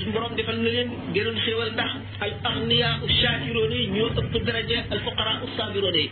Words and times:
suñu 0.00 0.12
borom 0.16 0.32
defal 0.36 0.56
na 0.56 0.66
leen 0.76 0.88
gënoon 1.14 1.38
xéewal 1.44 1.70
ndax 1.76 1.90
al 2.24 2.32
agniya 2.50 2.88
u 3.04 3.06
shakiroona 3.20 3.74
yi 3.80 3.86
ñoo 3.94 4.08
ëpp 4.20 4.34
daraja 4.48 4.78
al 4.92 5.00
fuqara 5.06 5.32
u 5.44 5.46
sabiroona 5.56 6.00
yi 6.04 6.10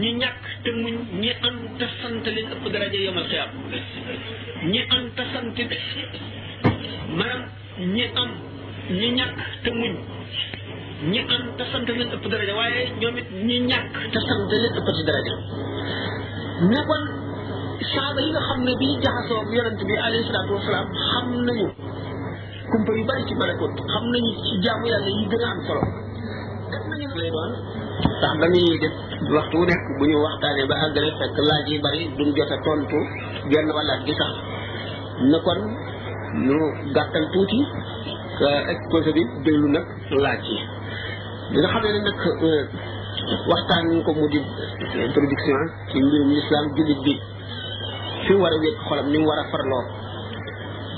ñi 0.00 0.08
ñàkk 0.22 0.38
te 0.64 0.70
muñ 0.82 0.94
ñi 1.22 1.30
am 1.48 1.56
te 1.78 1.86
sant 2.00 2.24
leen 2.34 2.48
ëpp 2.54 2.64
daraja 2.74 2.98
yomal 3.06 3.26
xiyaam 3.30 3.50
ñi 3.70 4.80
ñi 7.94 8.04
am 8.22 8.30
ñi 8.98 9.08
ñàkk 9.18 9.38
leen 11.08 12.10
ëpp 12.16 12.24
daraja 12.32 12.52
waaye 12.60 12.80
ñoom 13.00 13.16
it 13.22 13.28
ñi 13.48 13.56
ñàkk 13.70 13.92
te 14.12 14.18
sant 14.28 14.44
leen 14.60 14.74
ëpp 14.78 14.88
ci 14.96 15.02
ne 16.70 16.80
kon 16.90 17.04
saaba 17.92 18.18
yi 18.24 18.28
nga 18.34 18.40
xam 18.48 18.60
ne 18.66 18.72
bi 18.80 18.86
jaxasoo 19.04 19.40
ak 19.42 19.48
bi 19.88 19.94
alayhi 20.06 20.24
salaatu 20.28 20.52
wasalaam 20.56 20.88
xam 21.08 21.26
nañu 21.46 21.68
kumpa 22.72 22.90
yu 22.96 23.04
bari 23.04 23.22
ci 23.28 23.34
xam 23.36 24.04
nañu 24.08 24.32
ci 24.48 24.52
jaamu 24.64 24.86
yàlla 24.88 25.10
yi 25.12 25.24
gën 25.28 25.42
a 25.44 25.48
am 25.52 25.58
solo 25.68 25.82
def 26.72 26.84
nañu 26.88 27.08
lay 27.20 27.30
ñuy 28.48 28.78
def 28.80 28.94
waxtu 29.36 29.56
wu 29.60 29.64
nekk 29.68 29.80
bu 29.98 30.04
ñu 30.08 30.16
waxtaanee 30.24 30.66
ba 30.70 30.76
àggale 30.84 31.10
fekk 31.20 31.36
laaj 31.48 31.66
yi 31.68 31.78
bari 31.84 32.02
duñ 32.16 32.28
jot 32.36 32.50
a 32.50 32.56
tontu 32.64 32.98
genn 33.50 33.68
wàllaat 33.76 34.00
gi 34.06 34.14
sax 34.20 34.32
na 35.30 35.38
kon 35.44 35.60
ñu 36.48 36.58
gàttal 36.96 37.24
tuuti 37.32 37.58
euh, 38.40 38.60
exposé 38.72 39.12
bi 39.12 39.22
déglu 39.44 39.68
nag 39.68 39.84
laaj 40.24 40.38
yi 40.48 40.58
bi 41.52 41.56
nga 41.60 41.68
xam 41.72 41.82
ne 41.84 41.90
nag 42.06 42.18
euh, 42.24 42.64
waxtaan 43.52 44.02
ko 44.04 44.10
mu 44.18 44.26
di 44.32 44.40
introduction 45.08 45.58
ci 45.90 45.96
mbirum 46.02 46.28
lislaam 46.36 46.66
jullit 46.76 47.00
bi 47.06 47.14
fi 48.24 48.32
war 48.42 48.52
a 48.56 48.58
wékk 48.64 48.78
xolam 48.88 49.06
ni 49.12 49.18
war 49.28 49.38
a 49.42 49.44
farloo 49.52 49.84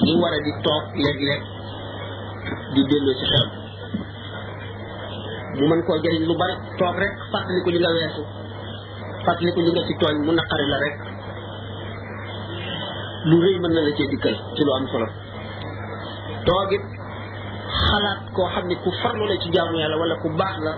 ni 0.02 0.12
war 0.23 0.32
a 0.37 0.38
di 0.46 0.52
toog 0.62 0.87
léeg-léeg 1.04 1.45
di 2.74 2.83
dello 2.91 3.12
ci 3.14 3.27
xam 3.30 3.46
mu 5.59 5.65
man 5.70 5.80
ko 5.87 5.95
jëriñ 6.02 6.23
lu 6.26 6.35
bari 6.35 6.54
tok 6.76 6.95
rek 6.99 7.12
ko 7.62 7.68
li 7.71 7.79
nga 7.79 7.90
fatali 9.24 9.49
ya, 9.49 9.54
ko 9.54 9.60
li 9.62 9.71
nga 9.71 9.82
ci 9.87 9.95
togn 10.02 10.18
mu 10.26 10.32
naqari 10.35 10.66
la 10.73 10.79
rek 10.82 10.95
lu 13.30 13.37
reey 13.45 13.57
man 13.62 13.71
la 13.73 13.93
ci 13.95 14.04
dikkal 14.10 14.37
ci 14.59 14.62
lu 14.66 14.73
am 14.76 14.84
solo 14.90 15.07
togit 16.46 16.82
xalaat 17.87 18.21
ko 18.34 18.43
xamni 18.54 18.74
ku 18.82 18.90
farlo 19.01 19.24
la 19.30 19.37
ci 19.43 19.49
jaamu 19.54 19.79
yalla 19.79 19.95
wala 20.02 20.15
ku 20.18 20.29
bax 20.34 20.54
la 20.66 20.73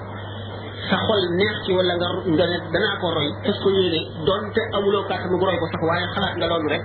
sa 0.92 0.96
xol 1.06 1.20
neex 1.40 1.56
ci 1.64 1.70
wala 1.72 1.92
nga 1.96 2.08
nga 2.36 2.44
ne 2.52 2.56
dana 2.76 2.90
ko 3.00 3.06
roy 3.16 3.28
fas 3.48 3.56
ko 3.64 3.68
yéene 3.76 4.00
donte 4.28 4.60
amulo 4.76 4.98
kàttan 5.08 5.30
mu 5.32 5.36
roy 5.48 5.56
ko 5.60 5.66
sax 5.72 5.80
waye 5.88 6.06
xalaat 6.14 6.34
nga 6.38 6.46
lolu 6.52 6.68
rek 6.74 6.84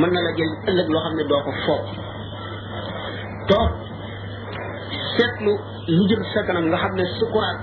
man 0.00 0.10
na 0.16 0.20
la 0.26 0.32
jël 0.36 0.52
ëlëk 0.72 0.88
lo 0.94 0.98
xamni 1.04 1.22
do 1.30 1.36
ko 1.46 1.52
fop 1.68 1.82
tok 3.52 3.72
seetlu 5.16 5.52
lu 5.96 6.02
jëm 6.12 6.22
sa 6.32 6.40
kanam 6.46 6.64
nga 6.68 6.78
xam 6.84 6.92
ne 6.98 7.04
sukuraat 7.18 7.58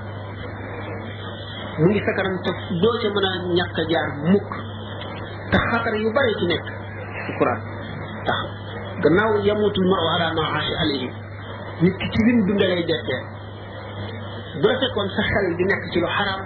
mu 1.80 1.86
ngi 1.90 2.00
sa 2.06 2.12
kanam 2.18 2.36
te 2.44 2.50
doo 2.82 2.94
ca 3.02 3.08
mën 3.14 3.26
a 3.30 3.32
ñàkk 3.58 3.78
jaar 3.92 4.08
mukk 4.32 4.52
te 5.52 5.58
xatar 5.70 5.94
yu 6.04 6.10
bari 6.16 6.34
ci 6.40 6.46
nekk 6.52 6.66
sukuraat 7.28 7.62
tax 8.28 8.42
gannaaw 9.04 9.32
yamutul 9.48 9.88
maru 9.92 10.06
ala 10.16 10.28
ma 10.38 10.44
ashi 10.58 10.74
alayhi 10.84 11.10
nit 11.84 11.96
ki 12.02 12.08
ci 12.14 12.20
lim 12.28 12.38
dunda 12.48 12.66
lay 12.72 12.84
dekkee 12.90 13.20
doo 14.64 14.74
fekkoon 14.82 15.08
sa 15.16 15.22
xel 15.32 15.46
di 15.58 15.64
nekk 15.70 15.84
ci 15.94 15.98
lu 16.04 16.08
xaraam 16.16 16.42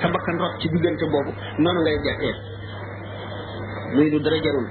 sa 0.00 0.06
bakkan 0.14 0.36
rot 0.42 0.54
ci 0.60 0.66
diggante 0.72 1.04
boobu 1.12 1.32
noonu 1.62 1.80
ngay 1.82 1.98
dekkee 2.06 2.34
muy 3.94 4.08
lu 4.12 4.18
dara 4.24 4.38
jarul 4.44 4.66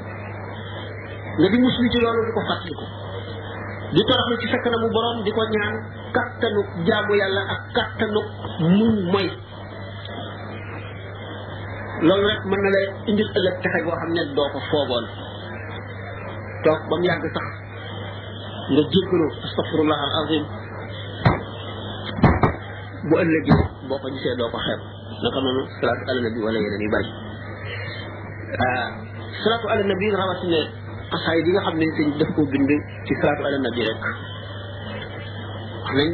nga 1.39 1.47
di 1.51 1.57
muslu 1.63 1.85
ci 1.91 1.99
loolu 2.03 2.21
di 2.27 2.31
ko 2.35 2.41
fàttaliku 2.49 2.85
di 3.93 4.01
toroxlu 4.05 4.35
ci 4.41 4.47
sa 4.49 4.57
kanamu 4.65 4.87
borom 4.89 5.17
di 5.21 5.31
ko 5.35 5.41
ñaan 5.45 5.75
kattanu 6.15 6.59
jaamu 6.87 7.11
yàlla 7.19 7.41
ak 7.53 7.61
kattanu 7.75 8.21
muñ 8.63 8.91
moy 9.13 9.27
rek 12.05 12.41
mën 12.49 12.61
na 12.63 12.69
la 12.75 12.79
indil 13.09 13.29
ëllëg 13.37 13.55
texe 13.63 13.79
goo 13.85 13.95
xam 13.99 14.09
do 14.35 14.43
ko 14.53 14.59
foogoon 14.69 15.05
toog 16.63 16.81
ba 16.89 16.95
mu 16.99 17.05
sax 17.05 17.47
nga 18.75 18.81
jéggalu 18.91 19.27
astafirullah 19.45 19.99
al 20.03 20.25
bu 23.07 23.13
ëllëgee 23.23 23.55
ko 23.89 23.95
naka 25.21 25.37
ala 26.09 26.19
nabi 26.25 26.39
wala 26.45 26.57
yeneen 26.63 26.83
yu 26.85 26.91
bari 26.95 27.09
ala 29.45 29.83
nabi 29.85 30.05
rawatina 30.17 30.61
xasaay 31.11 31.39
yi 31.45 31.51
nga 31.55 31.61
xam 31.65 31.75
ne 31.81 31.85
sëñ 31.95 32.07
daf 32.19 32.29
koo 32.35 32.45
bind 32.53 32.71
ci 33.05 33.13
salaatu 33.19 33.43
ala 33.47 33.57
nabi 33.65 33.81
rek 33.89 34.01
wax 34.05 34.17
nañ 35.97 36.09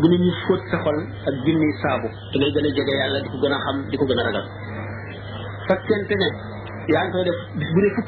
bu 0.00 0.06
nit 0.10 0.20
ñi 0.26 0.32
fóot 0.44 0.60
sa 0.70 0.76
xol 0.84 0.98
ak 1.28 1.34
junni 1.44 1.68
saabu 1.82 2.08
da 2.40 2.46
gën 2.54 2.66
a 2.68 2.70
jege 2.76 2.92
yàlla 3.00 3.18
di 3.24 3.28
ko 3.32 3.36
gën 3.42 3.54
a 3.56 3.58
xam 3.64 3.76
di 3.90 3.96
ko 4.00 4.04
gën 4.08 4.20
a 4.20 4.22
ragal 4.28 4.46
fekkente 5.68 6.14
ne 6.22 6.28
yaa 6.92 7.02
ngi 7.04 7.12
koy 7.14 7.22
def 7.28 7.38
di 7.58 7.64
gis 7.96 8.00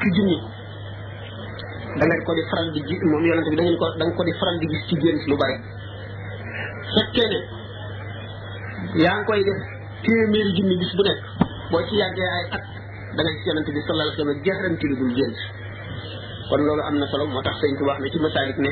nga 4.53 4.79
ci 4.87 4.95
gént 5.03 5.23
lu 5.29 5.35
bari 5.41 5.55
fekkee 6.95 7.27
ne 7.33 9.09
koy 9.27 9.41
def 9.47 9.59
téeméeri 10.03 10.51
junni 10.57 10.75
bis 10.81 10.91
bu 10.97 11.01
nekk 11.07 11.19
boo 11.71 11.81
ci 11.87 11.93
yàggee 12.01 12.29
ay 12.35 12.43
da 13.11 13.21
ngay 13.21 13.53
nanti 13.55 13.69
bi 13.75 13.79
sallallahu 13.83 14.07
alayhi 14.07 14.19
wasallam 14.23 14.39
jaaram 14.47 14.73
ci 14.79 14.85
lu 14.91 14.95
dul 14.99 15.11
jënd 15.19 15.37
kon 16.49 16.59
loolu 16.67 16.81
am 16.83 16.95
solo 17.11 17.23
moo 17.27 17.43
tax 17.43 17.55
sëñ 17.59 17.71
ne 17.99 18.09
ci 18.11 18.17
masaalik 18.23 18.57
ne 18.59 18.71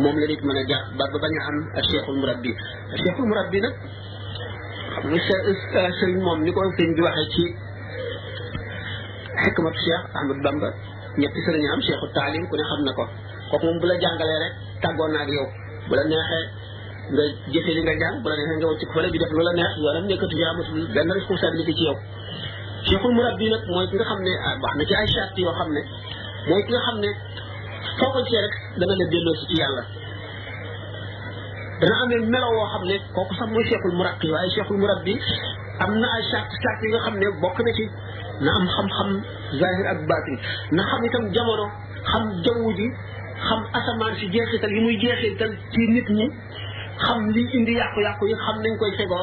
moom 0.00 0.16
la 0.16 0.26
nit 0.26 0.40
mën 0.46 0.56
a 0.56 0.62
jàpp 0.70 0.86
ba 0.96 1.04
ba 1.12 1.18
bañ 1.24 1.34
a 1.40 1.42
am 1.48 1.56
cheikhul 1.88 2.16
murabbi 2.20 2.50
cheikhul 3.00 3.26
murabbi 3.30 3.58
nag 3.60 3.74
mu 5.04 5.12
euh, 5.12 6.38
ni 6.46 6.50
ko 6.56 6.60
sëñ 6.78 6.90
bi 6.96 7.02
waxee 7.06 7.28
ci 7.34 7.44
xikmatu 9.44 9.78
cheikh 9.84 10.02
ahmad 10.18 10.38
bamba 10.44 10.68
ñetti 11.20 11.40
sëriñ 11.44 11.64
am 11.74 11.80
cheikhu 11.86 12.06
taalim 12.16 12.44
ku 12.48 12.54
ne 12.56 12.64
xam 12.70 12.80
na 12.86 12.92
ko 12.96 13.04
kooku 13.50 13.64
moom 13.66 13.78
bu 13.80 13.86
la 13.90 13.94
jàngalee 14.02 14.38
rek 14.44 14.52
tàggoon 14.82 15.10
naa 15.12 15.24
ak 15.24 15.30
yow 15.36 15.46
bu 15.88 15.92
la 15.98 16.02
neexee 16.10 16.46
nga 17.14 17.24
jëfe 17.52 17.70
li 17.76 17.82
nga 17.86 17.94
jàng 18.00 18.16
bu 18.22 18.26
la 18.30 18.34
nga 18.58 18.66
wacc 18.70 18.94
def 19.22 19.30
lu 19.36 19.42
la 19.48 19.52
neex 19.58 19.72
nekkatu 20.08 20.34
jaamu 20.40 21.10
responsabilité 21.12 21.72
ci 21.80 21.84
yow 21.90 21.96
شيخ 22.90 23.02
المربي 23.06 23.46
نك 23.50 23.62
موي 23.74 23.86
كيغا 23.90 24.04
خامني 24.10 24.30
واخنا 24.62 24.84
سي 24.88 24.94
اي 24.98 25.06
شارت 25.14 25.38
يو 25.38 25.52
خامني 25.58 25.82
موي 26.48 26.62
كيغا 26.66 26.80
خامني 26.86 27.10
فوكو 27.98 28.18
سي 28.28 28.36
رك 28.44 28.54
دا 28.78 28.84
نا 28.88 29.04
ديلو 29.12 29.32
سي 29.40 29.44
تي 29.50 29.54
يالا 29.60 29.82
دا 31.80 31.86
نا 31.90 31.94
امي 32.02 32.16
ميلو 32.32 32.50
و 32.60 32.64
خامني 32.72 32.96
كوكو 33.16 33.34
سام 33.38 33.48
موي 33.54 33.64
شيخ 33.70 33.82
المربي 33.90 34.28
واي 34.32 34.50
شيخ 34.56 34.68
المربي 34.72 35.14
امنا 35.84 36.08
اي 36.16 36.22
شارت 36.30 36.50
شارت 36.64 36.80
يو 36.92 36.98
خامني 37.06 37.26
بوك 37.42 37.56
نا 37.66 37.72
سي 37.78 37.84
نا 38.44 38.50
ام 38.58 38.66
خام 38.74 38.88
خام 38.98 39.10
ظاهر 39.60 39.84
اك 39.92 40.00
باطن 40.10 40.34
نا 40.76 40.82
خام 40.90 41.02
تام 41.12 41.24
جامورو 41.36 41.66
خام 42.10 42.24
جامو 42.44 42.68
خام 43.46 43.60
اسمان 43.78 44.12
سي 44.20 44.26
جيخيتال 44.34 44.70
يموي 44.78 44.96
جيخيتال 45.02 45.50
تي 45.74 45.82
نيت 45.94 46.08
ني 46.18 46.26
خام 47.04 47.18
لي 47.34 47.42
اندي 47.58 47.72
ياكو 47.80 47.98
ياكو 48.06 48.24
يي 48.32 48.36
خام 48.44 48.56
نين 48.64 48.74
كوي 48.80 48.92
فيغو 48.98 49.20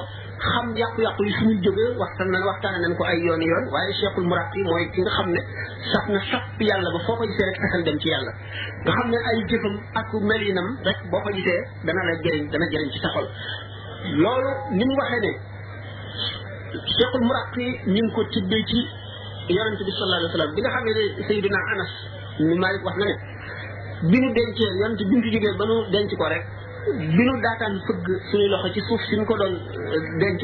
xam 0.48 0.64
yàqu-yàqu 0.82 1.22
yi 1.28 1.32
fu 1.40 1.44
ñu 1.50 1.54
jógee 1.66 1.90
waxtaan 2.02 2.28
nañ 2.34 2.42
waxtaane 2.50 2.88
ko 2.98 3.04
ay 3.12 3.18
yooni 3.26 3.46
yoon 3.52 3.66
waaye 3.74 3.92
cheikhul 4.00 4.26
muraqi 4.32 4.60
mooy 4.72 4.84
ki 4.94 5.00
nga 5.04 5.12
xam 5.18 5.28
ne 5.36 5.42
sax 5.92 6.06
na 6.14 6.20
sapp 6.30 6.58
yàlla 6.70 6.90
ba 6.96 7.00
foo 7.06 7.16
ko 7.20 7.24
gisee 7.30 7.46
rek 7.50 7.58
asal 7.66 7.82
dem 7.88 7.98
ci 8.02 8.08
yàlla 8.14 8.32
nga 8.84 8.92
xam 8.98 9.08
ne 9.14 9.18
ay 9.30 9.36
jëfam 9.50 9.74
ak 10.00 10.10
melinam 10.30 10.68
rek 10.88 11.00
boo 11.12 11.22
ko 11.26 11.30
gisee 11.38 11.62
dana 11.86 12.02
la 12.10 12.14
jëriñ 12.24 12.44
dana 12.54 12.66
jëriñ 12.72 12.90
ci 12.94 13.00
saxol 13.06 13.28
loolu 14.24 14.50
ni 14.78 14.84
mu 14.90 14.94
waxee 15.02 15.22
ne 15.26 15.32
cheikhul 16.98 17.24
muraqi 17.28 17.66
ñu 17.96 18.04
ko 18.16 18.22
tibbee 18.34 18.66
ci 18.70 18.80
yonent 19.56 19.80
bi 19.88 19.92
sallallahu 19.98 20.20
alayhi 20.20 20.32
wa 20.32 20.36
sallam 20.38 20.52
bi 20.56 20.60
nga 20.64 20.72
xam 20.76 20.84
ne 20.88 20.94
Seydina 21.28 21.60
Anas 21.74 21.92
ni 22.48 22.54
Malik 22.64 22.82
wax 22.88 22.96
na 23.02 23.06
ne 23.10 23.16
bi 24.12 24.18
ñu 24.24 24.30
dencee 24.38 24.72
yonent 24.82 25.00
bi 25.10 25.14
ñu 25.20 25.30
jógee 25.34 25.54
ba 25.60 25.66
nu 25.70 25.76
denc 25.94 26.12
ko 26.22 26.28
rek 26.36 26.46
bi 26.92 27.06
nu 27.28 27.34
daataan 27.44 27.74
fëgg 27.88 28.08
suñuy 28.30 28.50
loxo 28.52 28.70
ci 28.76 28.82
suuf 28.88 29.02
si 29.08 29.16
ñu 29.16 29.24
ko 29.26 29.34
doon 29.42 29.56
euh, 29.56 30.02
denc 30.20 30.42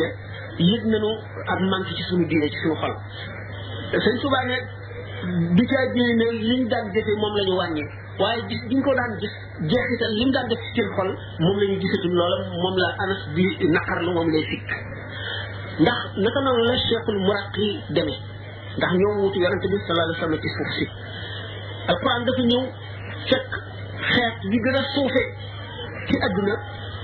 yëg 0.70 0.84
nañu 0.92 1.12
ak 1.54 1.60
manque 1.72 1.94
ci 1.98 2.04
suñu 2.10 2.26
diine 2.30 2.48
ci 2.50 2.58
suñu 2.64 2.76
xol 2.82 2.94
sëñ 4.04 4.16
Tuubaa 4.22 4.46
du 5.56 5.64
caa 5.70 5.84
jëlee 5.92 6.14
ne 6.20 6.26
liñ 6.50 6.62
daan 6.72 6.86
jëfee 6.94 7.18
moom 7.22 7.36
la 7.38 7.44
ñu 7.44 7.54
wàññi 7.60 7.84
waaye 8.20 8.42
gis 8.50 8.62
giñ 8.70 8.82
ko 8.86 8.92
daan 9.00 9.12
gis 9.20 9.34
jeexital 9.72 10.12
li 10.20 10.24
mu 10.28 10.32
daan 10.36 10.48
def 10.50 10.60
ci 10.64 10.70
seen 10.76 10.90
xol 10.96 11.10
moom 11.44 11.56
la 11.62 11.66
ñu 11.72 11.76
gisatul 11.84 12.16
moom 12.64 12.76
laa 12.84 12.94
anas 13.04 13.22
bi 13.36 13.44
naqarlu 13.76 14.12
moom 14.18 14.28
lay 14.34 14.44
sikk 14.50 14.70
ndax 15.82 16.00
naka 16.24 16.40
noonu 16.44 16.64
la 16.70 16.76
cheikhul 16.88 17.18
muraqi 17.28 17.68
demee 17.96 18.20
ndax 18.78 18.92
ñoo 19.00 19.14
wutu 19.22 19.38
yonente 19.44 19.68
bi 19.72 19.78
sallallahu 19.78 20.08
alayhi 20.08 20.20
wa 20.20 20.24
sallam 20.24 20.40
ci 20.44 20.50
suuf 20.56 20.70
si 20.78 20.86
alquran 21.92 22.22
dafa 22.28 22.42
ñëw 22.52 22.64
fekk 23.30 23.52
xeet 24.14 24.38
bi 24.52 24.58
gën 24.64 24.78
a 24.80 24.82
suufee 24.94 25.30
ci 26.10 26.16
àdduna 26.26 26.54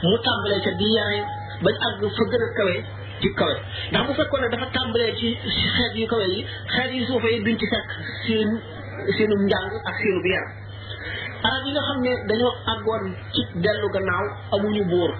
mu 0.10 0.18
tàmbalee 0.26 0.62
ca 0.66 0.72
bi 0.80 0.88
yaay 0.98 1.18
bañ 1.64 1.76
àgg 1.88 2.02
fa 2.18 2.24
gën 2.32 2.42
a 2.46 2.48
kawe 2.58 2.76
ci 3.22 3.28
kawe 3.40 3.56
ndax 3.90 4.02
bu 4.08 4.12
fekkoon 4.20 4.42
na 4.44 4.48
dafa 4.54 4.68
tàmbalee 4.76 5.12
ci 5.20 5.28
xeet 5.76 5.94
yu 6.02 6.06
kawe 6.14 6.26
yi 6.34 6.40
xeet 6.74 6.92
yu 6.98 7.04
suufa 7.10 7.28
yi 7.34 7.38
duñ 7.46 7.56
ci 7.62 7.66
fekk 7.74 7.86
seen 8.26 9.30
njàng 9.48 9.68
ak 9.90 9.96
seenu 10.02 10.20
bi 10.26 10.30
yar 10.36 10.48
arab 11.48 11.62
yi 11.66 11.72
nga 11.74 11.84
xam 11.88 11.98
ne 12.06 12.12
dañoo 12.30 12.54
àggoon 12.74 13.04
ci 13.34 13.40
dellu 13.64 13.88
gannaaw 13.96 14.26
amuñu 14.56 14.84
buur 14.92 15.12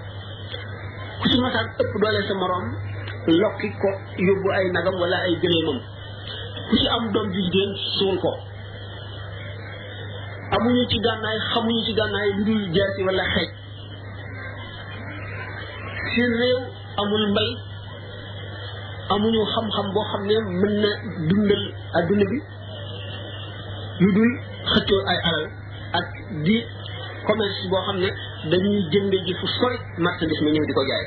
ku 1.20 1.24
ci 1.30 1.36
masaan 1.42 1.68
ëpp 1.82 1.92
doole 2.02 2.20
sa 2.28 2.34
moroom 2.40 2.66
lokki 3.40 3.68
ko 3.82 3.90
yóbbu 4.28 4.48
ay 4.58 4.66
nagam 4.76 4.96
wala 5.02 5.16
ay 5.26 5.34
gëléemam 5.42 5.78
ku 6.68 6.72
ci 6.80 6.86
am 6.94 7.04
doom 7.12 7.26
ju 7.34 7.38
jigéen 7.46 7.72
suul 7.98 8.16
ko 8.24 8.32
amuñu 10.56 10.82
ci 10.90 10.98
gànnaay 11.06 11.38
xamuñu 11.50 11.80
ci 11.86 11.92
gànnaay 11.98 12.28
lu 12.36 12.42
dul 12.48 12.62
jeer 12.74 12.90
si 12.96 13.02
xeej 13.18 13.52
seen 16.16 16.32
réew 16.40 16.58
amul 17.00 17.24
mbay 17.36 17.50
amuñu 19.12 19.40
xam-xam 19.54 19.86
boo 19.94 20.04
xam 20.10 20.22
ne 20.28 20.36
mën 20.60 20.74
na 20.82 20.90
dundal 21.28 21.62
adduna 21.98 22.24
bi 22.32 22.38
lu 24.02 24.08
dul 24.16 24.30
xëccoo 24.72 25.02
ay 25.12 25.18
alal 25.28 25.44
ak 26.00 26.06
di 26.44 26.56
commerce 27.26 27.62
boo 27.72 27.82
xam 27.86 27.96
ne 28.02 28.08
dañuy 28.50 28.80
jënd 28.92 29.12
ji 29.26 29.32
fu 29.40 29.46
sori 29.56 29.76
marchandise 30.04 30.42
ma 30.44 30.50
ñëw 30.56 30.64
di 30.68 30.74
ko 30.78 30.82
jaay 30.90 31.04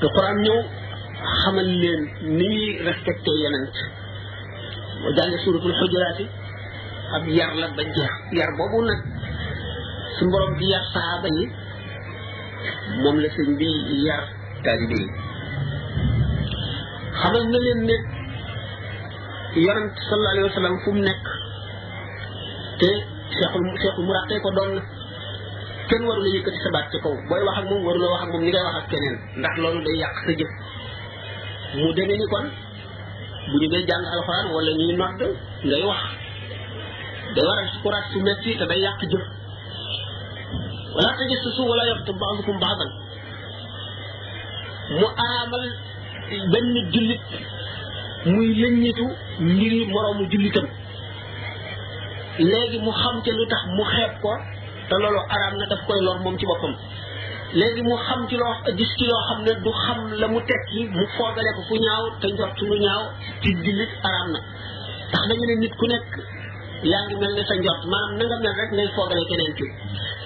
te 0.00 0.06
quran 0.14 0.36
ñëw 0.46 0.60
xamal 1.40 1.68
leen 1.82 2.00
ni 2.38 2.46
ñuy 2.56 2.72
respecté 2.88 3.30
yonent 3.42 3.74
boo 5.00 5.12
jàngee 5.16 5.42
suratul 5.44 5.74
xujuraati 5.80 6.24
ab 7.14 7.22
yar 7.38 7.52
la 7.60 7.66
ba 7.76 7.82
jeex 7.94 8.12
yar 8.38 8.50
boobu 8.58 8.78
nag 8.88 9.00
su 10.16 10.22
borom 10.30 10.52
di 10.58 10.66
yar 10.72 10.84
saaba 10.94 11.28
yi 11.38 11.44
moom 13.02 13.16
la 13.22 13.28
sëñ 13.34 13.48
bi 13.60 13.66
yar 14.06 14.22
taalibe 14.64 14.96
yi 15.02 15.08
xamal 17.20 17.44
na 17.52 17.58
leen 17.64 17.80
ne 17.88 17.96
yonent 19.64 19.94
sallallahu 20.08 20.32
alayhi 20.34 20.48
wa 20.50 20.56
sallam 20.58 20.76
fu 20.82 20.88
mu 20.96 21.02
nekk 21.08 21.22
te 22.80 22.88
seexul 23.36 23.64
seexul 23.82 24.04
mu 24.06 24.12
ràqee 24.16 24.38
ko 24.44 24.50
doon 24.56 24.72
kenn 25.88 26.02
waru 26.08 26.20
la 26.24 26.30
yëkkati 26.36 26.58
sa 26.64 26.70
baat 26.74 26.86
ci 26.90 26.98
kaw 27.04 27.12
booy 27.28 27.42
wax 27.46 27.56
ak 27.60 27.66
moom 27.70 27.82
waru 27.86 27.98
wax 28.14 28.20
ak 28.24 28.28
moom 28.32 28.42
ni 28.46 28.50
ngay 28.52 28.64
wax 28.66 28.76
ak 28.82 28.86
keneen 28.90 29.14
ndax 29.40 29.54
loolu 29.62 29.80
day 29.86 29.96
yàq 30.02 30.14
sa 30.24 30.32
jëf 30.40 30.52
mu 31.78 31.86
demee 31.96 32.18
ni 32.20 32.26
kon 32.32 32.46
bu 33.50 33.54
ñu 33.60 33.66
ngay 33.72 33.84
jàng 33.88 34.04
alxuraan 34.14 34.46
wala 34.54 34.70
ñuy 34.80 34.92
nodd 35.00 35.20
ngay 35.68 35.82
wax 35.90 36.02
day 37.34 37.44
waral 37.48 37.68
su 37.72 37.78
courage 37.82 38.08
su 38.12 38.18
metti 38.26 38.50
te 38.58 38.64
day 38.70 38.80
yàq 38.86 39.00
jëf 39.12 39.26
wala 40.94 41.10
tajassasu 41.18 41.62
wala 41.66 41.82
yaxtab 41.90 42.14
ba'dukum 42.20 42.54
ba'dan 42.62 42.90
mu 45.02 45.06
araamal 45.10 45.64
benn 46.52 46.70
jullit 46.94 47.24
muy 48.26 48.46
lëññitu 48.60 49.04
mbiri 49.46 49.78
moroomu 49.90 50.24
jullitam 50.30 50.66
léegi 52.38 52.78
mu 52.86 52.92
xam 53.00 53.16
ca 53.24 53.30
lu 53.38 53.44
tax 53.50 53.60
mu 53.76 53.84
xeeb 53.94 54.12
ko 54.22 54.32
te 54.88 54.94
loolu 55.02 55.20
araam 55.36 55.54
na 55.58 55.64
daf 55.70 55.80
koy 55.86 56.00
lor 56.06 56.18
moom 56.24 56.36
ci 56.38 56.46
boppam 56.46 56.74
léegi 57.58 57.82
mu 57.88 57.96
xam 58.06 58.20
ci 58.28 58.34
loo 58.42 58.54
gis 58.78 58.90
ci 58.98 59.04
loo 59.10 59.22
xam 59.28 59.38
ne 59.46 59.52
du 59.64 59.72
xam 59.84 59.98
la 60.20 60.26
mu 60.32 60.38
tekki 60.48 60.80
mu 60.96 61.04
foogale 61.16 61.50
ko 61.56 61.60
fu 61.68 61.74
ñaaw 61.86 62.02
te 62.20 62.26
njort 62.34 62.56
lu 62.68 62.76
ñaaw 62.86 63.02
ci 63.42 63.48
jullit 63.64 63.92
araam 64.08 64.28
na 64.34 64.38
ndax 65.10 65.22
dañu 65.28 65.44
ne 65.50 65.54
nit 65.62 65.74
ku 65.80 65.86
nekk 65.92 66.08
yaa 66.90 67.02
ngi 67.06 67.14
mel 67.20 67.32
ne 67.36 67.42
sa 67.48 67.54
njort 67.62 67.82
maanaam 67.90 68.12
na 68.18 68.24
nga 68.26 68.38
mel 68.44 68.54
rek 68.60 68.70
ngay 68.74 68.88
foogale 68.96 69.24
keneen 69.30 69.54
ki 69.58 69.66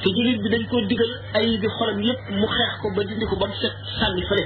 te 0.02 0.08
jullit 0.14 0.38
bi 0.42 0.48
dañ 0.52 0.62
koo 0.70 0.82
digal 0.88 1.10
ay 1.34 1.46
bi 1.60 1.66
xolam 1.78 1.98
yépp 2.06 2.20
mu 2.38 2.46
xeex 2.56 2.72
ko 2.80 2.86
ba 2.96 3.00
dindi 3.08 3.24
ko 3.30 3.34
ba 3.40 3.46
mu 3.50 3.56
set 3.60 3.74
sànni 3.98 4.22
fële 4.28 4.44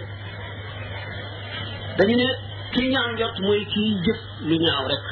dañu 1.98 2.14
ne 2.22 2.28
kii 2.72 2.88
ñaaw 2.92 3.08
njort 3.14 3.36
mooy 3.46 3.62
kii 3.72 3.90
jëf 4.04 4.20
lu 4.48 4.54
ñaaw 4.64 4.84
rek 4.92 5.04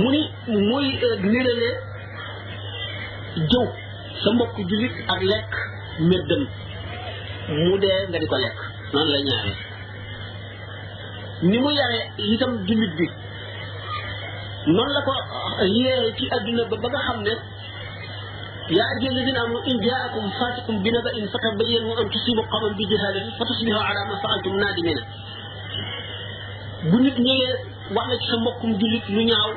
mu 0.00 0.08
ni 0.14 0.20
muy 0.68 0.86
euh, 1.04 1.24
sa 4.22 4.28
mbokk 4.34 4.54
jullit 4.68 4.96
ak 5.12 5.20
lekk 5.32 5.52
méddam 6.10 6.42
mu 7.66 7.72
nga 7.76 8.18
di 8.20 8.26
ko 8.30 8.36
lekk 8.44 8.58
noonu 8.92 9.10
la 9.14 9.20
ñaare 9.28 9.52
ni 11.48 11.56
mu 11.62 11.70
yare 11.78 12.00
itam 12.32 12.52
jullit 12.68 12.92
bi 12.98 13.06
noonu 14.74 14.92
la 14.94 15.00
ko 15.06 15.12
euh, 15.60 15.68
yéere 15.76 16.08
ci 16.16 16.24
adduna 16.36 16.62
ba 16.70 16.76
ba 16.82 16.88
nga 16.88 17.00
xam 17.08 17.18
ne 17.26 17.34
يا 18.68 18.84
أيها 19.00 19.10
الذين 19.12 19.36
آمنوا 19.36 19.62
إن 19.70 19.76
جاءكم 19.86 20.24
فاسق 20.40 20.66
بنبأ 20.70 21.12
فتبينوا 21.32 21.92
أن 22.00 22.06
تصيبوا 22.10 22.44
قوما 22.52 22.68
بجهالة 22.78 23.22
فتصبحوا 23.40 23.82
على 23.88 24.00
ما 24.08 24.16
فعلتم 24.22 24.52
نادمين. 24.56 24.98
بنيت 26.92 27.16
نية 27.20 27.52
وأنا 27.96 28.14
تسمكم 28.22 28.68
جليت 28.78 29.06
لنياو 29.10 29.50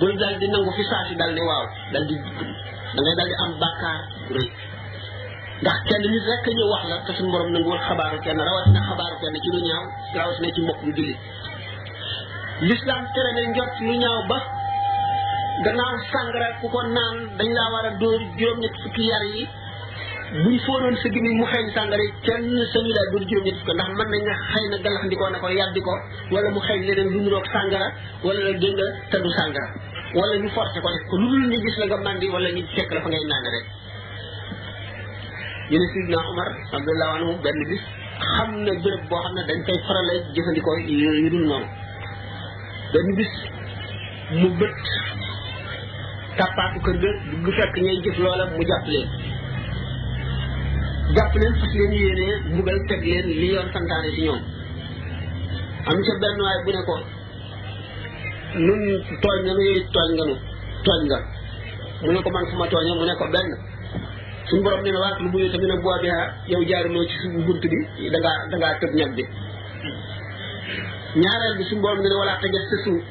دول 0.00 0.16
دال 0.18 0.38
دي 0.38 0.46
في 0.76 0.82
ساسي 0.92 1.14
دال 1.20 1.34
دي 1.36 1.40
واو 1.48 1.64
دال 1.92 2.06
دي 2.08 2.14
دال 2.14 3.06
دي 3.06 3.12
دال 3.18 3.28
دي 3.28 3.34
أم 3.46 3.52
باكار 3.62 4.00
ري 4.36 4.46
داخ 5.64 5.76
كان 5.90 6.00
نيز 6.12 6.24
رك 6.30 6.46
ني 6.56 6.64
واخ 6.70 6.82
لا 6.86 6.96
تسم 7.08 7.30
بروم 7.32 7.52
نانغو 7.52 7.78
خبار 7.88 8.12
كان 8.24 8.40
رواس 8.48 8.66
نا 8.74 8.80
خبار 8.90 9.12
كان 9.20 9.34
تي 9.42 9.48
لنياو 9.56 9.82
رواس 10.16 10.40
نا 10.40 10.50
تي 10.54 10.60
مكم 10.68 10.88
جليت 10.96 11.18
الإسلام 12.62 13.02
ترى 13.14 13.30
نانغو 13.36 13.64
في 13.78 13.84
لنياو 13.84 14.28
باك 14.30 14.61
gannaaw 15.64 15.94
sangara 16.10 16.46
ku 16.64 16.66
ko 16.72 16.80
naan 16.96 17.16
dañ 17.38 17.48
laa 17.58 17.70
war 17.74 17.84
a 17.88 17.90
dóor 18.00 18.20
juróom-ñett 18.38 18.76
fukki 18.82 19.04
yar 19.10 19.24
yi 19.36 19.42
buñ 20.42 20.56
fóonoon 20.64 20.96
sa 21.02 21.08
gimi 21.14 21.30
mu 21.38 21.44
xeeñ 21.52 21.66
sàngara 21.76 22.02
yi 22.08 22.12
kenn 22.26 22.46
sañu 22.72 22.90
laa 22.96 23.06
dóor 23.12 23.24
juróom-ñett 23.28 23.58
fukki 23.60 23.74
ndax 23.76 23.90
mën 23.98 24.08
nañ 24.12 24.22
nga 24.26 24.34
xëy 24.52 24.66
na 24.72 24.76
gallaxndikoo 24.84 25.28
na 25.32 25.38
ko 25.42 25.46
yàddi 25.58 25.80
ko 25.86 25.92
wala 26.32 26.48
mu 26.54 26.60
xeeñ 26.66 26.80
leneen 26.86 27.08
lu 27.14 27.18
niroog 27.24 27.46
sangara 27.54 27.88
wala 28.24 28.40
la 28.46 28.52
dégg 28.62 28.74
nga 28.78 28.88
te 29.10 29.16
du 29.24 29.30
sangara 29.38 29.66
wala 30.18 30.34
ñu 30.42 30.48
forcé 30.56 30.76
ko 30.84 30.88
def 30.94 31.04
ko 31.10 31.14
lu 31.20 31.26
dul 31.32 31.44
ñu 31.50 31.56
gis 31.64 31.76
la 31.80 31.84
nga 31.86 31.98
mandi 32.06 32.26
wala 32.34 32.48
ñu 32.56 32.62
fekk 32.74 32.90
la 32.96 33.00
fa 33.04 33.08
ngay 33.12 33.24
naan 33.30 33.44
rek 33.54 33.66
ñu 35.70 35.76
ne 35.82 35.86
sidna 35.92 36.18
Omar 36.32 36.50
radiyallahu 36.74 37.12
anhu 37.18 37.32
benn 37.44 37.60
bis 37.70 37.82
xam 38.36 38.50
na 38.66 38.72
béréb 38.82 39.02
boo 39.10 39.20
xam 39.24 39.34
ne 39.36 39.42
dañ 39.48 39.58
koy 39.66 39.78
farale 39.86 40.14
jëfandikoo 40.34 40.76
yu 41.22 41.28
dul 41.32 41.44
noonu 41.50 41.68
benn 42.92 43.08
bis 43.20 43.32
mu 44.40 44.48
bët 44.60 44.78
tappaatu 46.38 46.78
kër 46.84 46.96
ga 47.04 47.10
du 47.44 47.50
fekk 47.58 47.74
ñay 47.84 47.96
jëf 48.04 48.16
loola 48.24 48.44
mu 48.56 48.62
jàpp 48.70 48.84
leen 48.92 49.08
jàpp 51.16 51.32
leen 51.40 51.54
fas 51.60 51.72
leen 51.78 51.92
yéene 52.00 52.28
mbugal 52.52 52.78
teg 52.88 53.02
leen 53.10 53.26
li 53.40 53.46
yoon 53.54 53.68
santaane 53.74 54.08
ci 54.16 54.20
ñoom 54.26 54.40
am 55.88 55.98
ca 56.06 56.12
benn 56.22 56.40
waay 56.44 56.58
bu 56.64 56.70
ne 56.76 56.80
ko 56.88 56.96
nun 58.66 58.80
tooñ 59.22 59.38
nga 59.44 59.52
nu 59.56 59.62
yooyu 59.68 59.82
tooñ 59.94 60.08
nga 60.16 60.24
nu 60.30 60.36
tooñ 60.86 61.00
nga 61.08 61.18
mu 62.02 62.10
ne 62.12 62.20
ko 62.24 62.28
man 62.34 62.44
fu 62.50 62.54
ma 62.60 62.66
tooñee 62.72 62.96
mu 63.00 63.04
ne 63.04 63.14
ko 63.20 63.24
benn 63.34 63.50
suñ 64.48 64.60
borom 64.64 64.80
nee 64.84 64.92
na 64.94 64.98
waat 65.04 65.16
lu 65.22 65.28
bu 65.32 65.38
tamit 65.52 65.68
nag 65.70 65.82
boo 65.84 65.96
biha 66.02 66.18
yow 66.52 66.62
jaaruloo 66.70 67.08
ci 67.10 67.16
suñu 67.22 67.40
bunt 67.46 67.62
bi 67.70 68.08
da 68.12 68.18
ngaa 68.18 68.40
da 68.50 68.56
ngaa 68.58 68.78
tëb 68.80 68.92
ñag 68.98 69.12
bi 69.16 69.24
ñaareel 71.20 71.54
bi 71.58 71.64
borom 71.82 71.98
na 72.02 72.18
wala 72.22 72.34
sa 72.40 72.46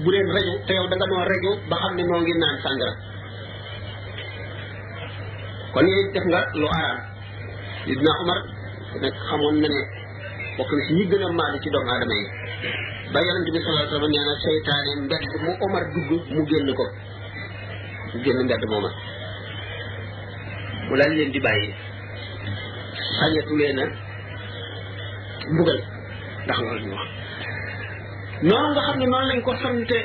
bu 0.04 0.10
leen 0.14 0.28
rajo 0.36 0.54
te 0.68 0.72
yow 0.78 0.88
da 0.92 0.96
nga 0.96 1.06
noo 1.10 1.24
rajo 1.32 1.52
ba 1.70 1.76
xam 1.82 1.94
ne 1.98 2.04
moo 2.10 2.20
ngi 2.22 2.34
naan 2.42 2.58
sàngara 2.66 2.94
kon 5.74 5.88
yéen 5.88 6.12
def 6.14 6.26
nga 6.28 6.40
lu 6.60 6.68
araam 6.68 7.00
Ibna 7.92 8.12
Umar 8.22 8.40
nag 9.02 9.14
xamoon 9.28 9.56
na 9.64 9.68
ne 9.74 9.82
bokk 10.58 10.72
na 10.78 10.82
si 10.88 10.92
ñi 10.98 11.04
gën 11.10 11.24
a 11.26 11.30
maadi 11.40 11.58
ci 11.64 11.70
doomu 11.74 11.92
aadama 11.92 12.16
yi 12.22 12.26
ba 13.14 13.20
yonent 13.26 13.46
bi 13.54 13.60
sallallahu 13.64 13.80
alayhi 13.80 13.92
wa 13.94 13.98
sallam 13.98 14.12
nee 14.16 14.26
na 14.30 14.34
seytaane 14.44 14.92
mbedd 15.06 15.24
mu 15.46 15.52
Omar 15.66 15.84
dugg 15.96 16.10
mu 16.34 16.42
génn 16.50 16.70
ko 16.80 16.86
mu 18.12 18.18
génn 18.24 18.40
mbedd 18.48 18.64
mooma 18.72 18.90
mu 20.88 20.94
laal 21.00 21.12
leen 21.18 21.32
di 21.34 21.40
bàyyi 21.46 21.68
sañatu 23.18 23.54
leen 23.60 23.78
a 23.82 23.86
mbugal 25.54 25.80
ndax 26.44 26.58
ma 26.68 26.72
ñu 26.80 26.88
nga 26.92 27.00
xam 28.86 28.96
ne 29.00 29.06
noonu 29.10 29.28
lañ 29.32 29.40
ko 29.46 29.52
sante 29.62 30.00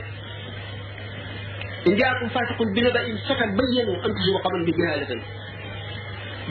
in 1.87 1.94
jaakum 2.00 2.28
fasiqun 2.35 2.70
bi 2.75 2.80
naba'in 2.85 3.18
fatabayyanu 3.28 3.92
an 4.04 4.11
tusiibu 4.14 4.38
qawman 4.44 4.64
bi 4.66 4.73
jahaalatin 4.78 5.23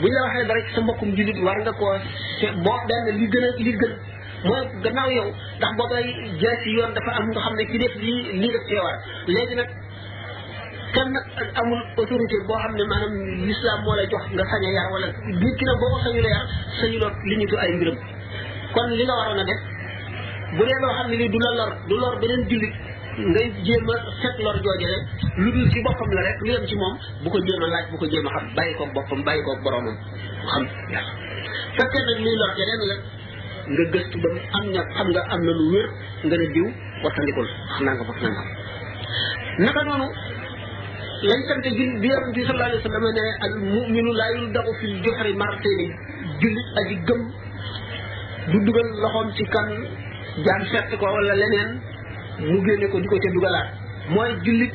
bu 0.02 0.06
ñu 0.06 0.12
la 0.16 0.22
waxee 0.28 0.56
rek 0.56 0.66
sa 0.74 0.80
mbokum 0.84 1.10
julit 1.16 1.38
war 1.44 1.56
nga 1.62 1.72
ko 1.80 1.86
bo 2.64 2.72
benn 2.88 3.06
li 3.20 3.26
gën 3.32 3.46
li 3.66 3.72
gën 3.80 3.92
mo 4.46 4.54
gannaaw 4.84 5.10
yow 5.18 5.28
ndax 5.58 5.72
boobay 5.78 6.04
jël 6.40 6.56
ci 6.62 6.68
yoon 6.76 6.92
dafa 6.96 7.10
am 7.18 7.26
nga 7.32 7.40
xamne 7.44 7.64
ci 7.70 7.78
def 7.82 7.94
li 8.04 8.12
li 8.40 8.48
def 8.54 8.64
ci 8.68 8.74
war 8.86 8.96
legi 9.34 9.54
nak 9.58 9.68
kan 10.94 11.08
nak 11.14 11.24
amul 11.60 11.80
autorité 12.00 12.36
bo 12.48 12.54
xamne 12.62 12.84
manam 12.92 13.12
l'islam 13.46 13.78
mo 13.84 13.92
la 13.98 14.04
jox 14.12 14.24
nga 14.34 14.44
sañ 14.50 14.62
yar 14.76 14.86
wala 14.92 15.06
bi 15.40 15.48
ki 15.56 15.64
na 15.68 15.74
boo 15.80 15.88
ko 15.94 15.98
sañu 16.04 16.20
la 16.26 16.30
yar 16.34 16.44
sañu 16.80 16.98
lo 17.02 17.08
li 17.28 17.34
ñu 17.40 17.56
ay 17.64 17.70
mbirum 17.76 17.96
kon 18.74 18.88
li 18.98 19.02
nga 19.08 19.14
warona 19.20 19.44
def 19.50 19.60
bu 20.56 20.62
dee 20.68 20.78
lo 20.84 20.88
xamne 20.96 21.14
li 21.20 21.26
du 21.32 21.38
la 21.44 21.50
lor 21.58 21.70
du 21.88 21.94
lor 22.02 22.14
benen 22.22 22.42
julit 22.50 22.74
ngay 23.24 23.46
jéem 23.66 23.80
set 24.22 24.36
lor 24.44 24.56
lu 25.40 25.48
dul 25.52 25.66
ci 25.74 25.78
boppam 25.84 26.08
la 26.12 26.22
rek 26.26 26.36
lu 26.44 26.52
yem 26.52 26.64
ci 26.68 26.74
moom 26.76 26.94
bu 27.24 27.28
ko 27.32 27.38
jéem 27.40 27.60
laaj 27.60 27.84
bu 27.92 27.96
ko 28.00 28.06
jéem 28.12 28.24
xam 28.34 28.44
bàyyi 28.56 28.74
ko 28.78 28.84
boppam 28.94 29.24
bàyyi 29.24 29.42
ko 29.46 29.52
boromam 29.64 29.96
xam 30.52 30.62
yàlla 30.92 31.12
fekkee 31.76 32.02
nag 32.08 32.18
luy 32.24 32.34
lor 32.40 32.50
jeneen 32.58 32.80
la 32.90 32.96
nga 33.66 33.84
gëstu 33.92 34.16
ba 34.22 34.28
am 34.58 34.64
nga 34.72 34.82
xam 34.94 35.06
nga 35.14 35.22
am 35.34 35.40
na 35.46 35.52
lu 35.60 35.66
nga 36.28 36.36
diw 36.54 36.66
naka 39.58 39.82
lañ 39.86 41.62
bi 42.02 42.08
yaram 42.12 42.32
bi 42.36 42.42
sallallahu 42.46 42.70
alayhi 42.70 42.82
wasallam 42.82 43.04
ne 43.18 43.24
al 43.46 43.54
mu'minu 43.74 44.10
la 44.20 44.26
yuldagu 44.36 44.72
fil 44.80 44.94
juhri 45.02 45.32
martayni 45.42 45.86
aji 46.82 46.96
gëm 47.08 47.20
du 48.50 48.58
dugal 48.66 48.88
loxom 49.02 49.28
ci 49.36 49.44
kan 49.54 49.68
jaan 50.44 50.84
ko 51.00 51.06
wala 51.14 51.34
leneen 51.42 51.70
mu 52.42 52.60
génne 52.62 52.86
ko 52.92 52.96
di 53.00 53.08
ko 53.08 53.16
ca 53.16 53.28
dugalaat 53.32 53.68
mooy 54.12 54.30
jullit 54.44 54.72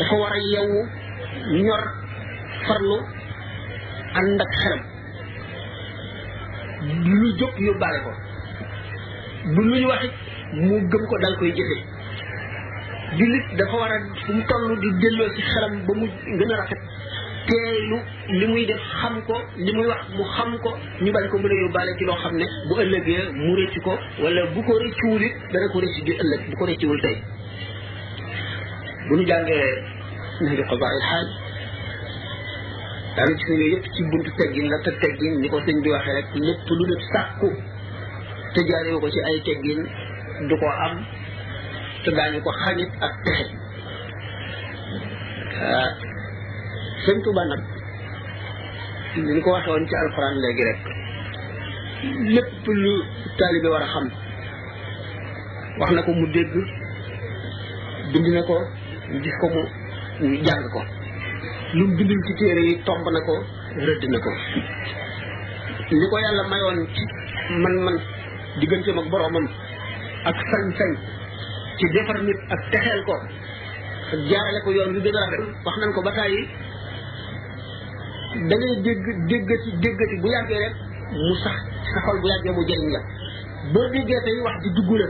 dafa 0.00 0.14
war 0.16 0.32
a 0.32 0.38
yeewu 0.50 0.80
ñor 1.62 1.82
farlu 2.66 2.96
ànd 4.20 4.38
ak 4.44 4.52
xelam 4.60 4.82
lu 7.20 7.28
jóg 7.38 7.54
yóbbaale 7.66 7.98
ko 8.04 8.10
bu 9.54 9.60
lu 9.60 9.86
waxit 9.92 10.12
mu 10.64 10.74
gëm 10.90 11.04
ko 11.10 11.14
dal 11.22 11.34
koy 11.38 11.50
jëfe 11.52 11.76
jullit 13.18 13.46
dafa 13.58 13.76
war 13.82 13.92
a 13.92 13.98
fu 14.24 14.30
mu 14.32 14.42
toll 14.48 14.76
di 14.80 14.88
delloo 15.00 15.30
ci 15.34 15.40
xelam 15.42 15.72
ba 15.86 15.92
mu 16.00 16.06
gën 16.38 16.52
a 16.52 16.56
rafet 16.56 16.80
teeylu 17.48 17.96
li 18.38 18.46
muy 18.46 18.64
def 18.68 18.80
xam 19.00 19.16
ko 19.28 19.34
li 19.56 19.72
muy 19.76 19.86
wax 19.90 20.02
mu 20.16 20.24
xam 20.36 20.50
ko 20.64 20.70
ñu 21.04 21.10
bañ 21.16 21.24
ko 21.32 21.36
mën 21.40 21.52
a 21.54 21.58
yóbbaale 21.64 21.92
ki 21.98 22.04
loo 22.08 22.18
xam 22.22 22.34
ne 22.40 22.46
bu 22.68 22.74
ëllëgee 22.84 23.22
mu 23.44 23.52
rëcc 23.60 23.74
ko 23.86 23.92
wala 24.22 24.40
bu 24.54 24.60
ko 24.68 24.72
rëccuwul 24.84 25.22
it 25.28 25.34
dana 25.52 25.66
ko 25.72 25.78
rëcc 25.80 25.98
di 26.06 26.12
ëllëg 26.22 26.40
bu 26.50 26.54
ko 26.60 26.64
rëccuwul 26.70 27.00
tey 27.04 27.16
bu 29.08 29.12
ñu 29.18 29.24
jàngee 29.30 30.58
ko 30.68 30.74
qadaa'il 30.74 31.02
haaj 31.10 31.28
daanu 33.16 33.32
ci 33.40 33.44
suñu 33.48 33.66
yëpp 33.72 33.84
ci 33.94 34.00
buntu 34.12 34.30
teggin 34.38 34.68
la 34.72 34.78
te 34.84 34.90
ni 35.42 35.48
ko 35.48 35.58
sëñ 35.64 35.76
bi 35.82 35.88
waxee 35.94 36.14
rek 36.18 36.28
lépp 36.46 36.68
lu 36.78 36.84
nit 36.90 37.02
sàkku 37.12 37.48
te 38.54 38.60
ko 39.04 39.08
ci 39.14 39.20
ay 39.28 39.36
teggin 39.48 39.80
du 40.48 40.54
ko 40.60 40.66
am 40.84 40.94
te 42.04 42.10
daañu 42.10 42.40
ko 42.44 42.52
xañit 42.64 42.90
ak 43.00 43.14
pexe 43.24 43.56
sëñ 47.04 47.16
Tuba 47.24 47.42
nag 47.50 47.62
li 49.34 49.40
ko 49.44 49.48
waxewoon 49.56 49.84
ci 49.88 49.94
alxuraan 50.02 50.36
léegi 50.42 50.62
rek 50.68 50.78
lépp 52.36 52.62
lu 52.84 52.92
taalibe 53.38 53.68
war 53.72 53.82
a 53.86 53.88
xam 53.92 54.06
wax 55.80 55.88
na 55.94 56.00
ko 56.06 56.10
mu 56.20 56.26
dégg 56.34 56.52
bind 58.12 58.26
na 58.36 58.42
ko 58.48 58.56
gis 59.24 59.36
ko 59.42 59.46
mu 59.54 59.60
jàng 60.46 60.64
ko 60.74 60.80
lu 61.76 61.82
mu 61.88 61.94
bindul 61.96 62.18
yi 62.68 62.74
tomb 62.86 63.06
na 63.16 63.20
ko 63.26 63.34
rëdd 63.88 64.04
ko 64.24 64.30
li 66.00 66.06
ko 66.12 66.16
yàlla 66.24 66.42
mayoon 66.52 66.76
ci 66.94 67.02
man-man 67.64 67.96
digganteem 68.60 68.98
ak 69.02 69.06
boroomam 69.12 69.44
ak 70.30 70.36
sañ-sañ 70.50 70.92
ci 71.78 71.84
defar 71.94 72.18
nit 72.26 72.38
ak 72.54 72.60
texeel 72.70 73.00
ko 73.08 73.14
ak 74.14 74.20
jaarale 74.30 74.58
ko 74.64 74.70
yoon 74.76 74.94
yu 74.94 75.00
gën 75.04 75.16
a 75.22 75.24
wax 75.64 75.74
nañ 75.82 75.90
ko 75.96 76.02
ba 76.06 76.12
tàyyi 76.20 76.42
da 78.34 78.54
ngay 78.56 78.74
dégg 78.84 79.06
déggati 79.28 79.68
déggati 79.82 80.14
bu 80.20 80.28
yàggee 80.28 80.58
rek 80.60 80.74
mu 81.26 81.34
sax 81.44 81.56
sa 81.92 81.98
xol 82.04 82.16
bu 82.20 82.26
yàggee 82.28 82.52
mu 82.56 82.62
jëriñ 82.68 82.90
la 82.96 83.00
boo 83.72 83.86
déggee 83.94 84.20
tey 84.24 84.38
wax 84.44 84.56
di 84.64 84.68
dugg 84.76 84.90
la 85.00 85.06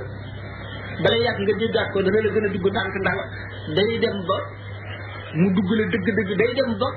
balay 1.03 1.21
yàgg 1.27 1.41
nga 1.43 1.55
déggaat 1.63 1.87
ko 1.93 1.99
dana 2.07 2.19
la 2.25 2.31
gën 2.35 2.45
a 2.47 2.49
dugg 2.55 2.67
ndànk 2.71 2.95
ndànk 3.03 3.21
day 3.77 3.91
dem 4.03 4.17
ba 4.29 4.37
mu 5.41 5.47
dugg 5.57 5.71
la 5.79 5.85
dëgg 5.93 6.07
dëgg 6.19 6.31
day 6.41 6.51
dem 6.59 6.71
ba 6.81 6.89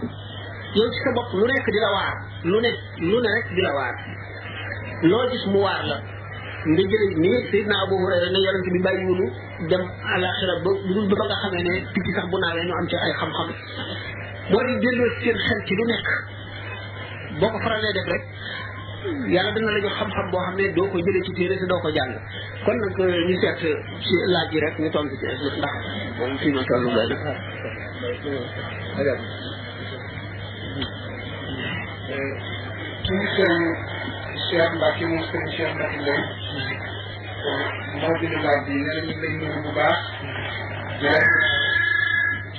yow 0.77 0.87
ci 0.93 0.99
sa 1.05 1.11
bopp 1.17 1.29
lu 1.39 1.45
nekk 1.51 1.67
di 1.73 1.79
la 1.85 1.89
waar 1.95 2.13
lu 2.51 2.57
ne 2.65 2.71
lu 3.09 3.17
ne 3.25 3.29
rek 3.35 3.47
di 3.55 3.61
la 3.65 3.71
waar 3.77 3.93
loo 5.09 5.25
gis 5.31 5.45
mu 5.53 5.59
waar 5.65 5.81
la 5.89 5.97
nga 6.69 6.83
jëlee 6.91 7.13
ni 7.23 7.29
Seydina 7.49 7.75
Abu 7.83 7.95
Hurayra 8.01 8.29
ne 8.29 8.39
yonent 8.45 8.67
bi 8.73 8.79
bàyyiwunu 8.85 9.25
dem 9.69 9.81
àlaxira 10.13 10.53
ba 10.63 10.69
ba 11.19 11.25
nga 11.27 11.37
xamee 11.41 11.63
ne 11.67 11.73
picc 11.93 12.07
sax 12.15 12.25
bu 12.31 12.37
naawee 12.37 12.65
ñu 12.67 12.73
am 12.79 12.85
ci 12.89 12.95
ay 13.05 13.13
xam-xam 13.19 13.49
boo 14.51 14.61
di 14.67 14.75
delloo 14.83 15.09
seen 15.23 15.37
xel 15.45 15.61
ci 15.65 15.73
lu 15.79 15.83
nekk 15.93 16.07
boo 17.39 17.49
ko 17.51 17.57
faralee 17.63 17.93
def 17.97 18.07
rek 18.13 18.23
yàlla 19.33 19.51
dina 19.55 19.71
la 19.75 19.79
jox 19.87 19.93
xam-xam 19.99 20.27
boo 20.31 20.41
xam 20.45 20.53
ne 20.59 20.65
doo 20.77 20.87
ko 20.91 20.97
jëlee 21.05 21.23
ci 21.25 21.31
téere 21.39 21.55
te 21.61 21.65
doo 21.71 21.79
ko 21.83 21.89
jàng 21.97 22.13
kon 22.65 22.75
nag 22.83 22.99
euh, 22.99 23.17
ñu 23.27 23.35
seet 23.41 23.59
ci 24.03 24.13
laaj 24.33 24.47
yi 24.53 24.59
rek 24.65 24.73
ñu 24.81 24.89
tontu 24.95 25.15
ci 25.21 25.25
ndax 25.59 25.75
moom 26.19 26.31
fii 26.41 26.51
ma 26.55 26.61
toll 26.69 26.85
doy 26.95 27.07
na. 27.09 27.31
suñu 33.05 33.27
sëriñ 33.35 33.63
Cheikh 34.51 34.71
Mbacke 34.75 35.05
moom 35.11 35.23
sëriñ 35.29 35.49
Cheikh 35.55 35.73
Mbacke 35.75 35.99
Ndeye 36.01 36.25
moo 38.01 38.13
bind 38.19 38.35
laaj 38.45 38.59
bi 38.67 38.73
nee 38.85 38.85
na 38.85 38.93
ñu 39.07 39.13
ngi 39.15 39.15
lay 39.21 39.33
nuyu 39.39 39.59
bu 39.63 39.71
baax. 39.77 39.99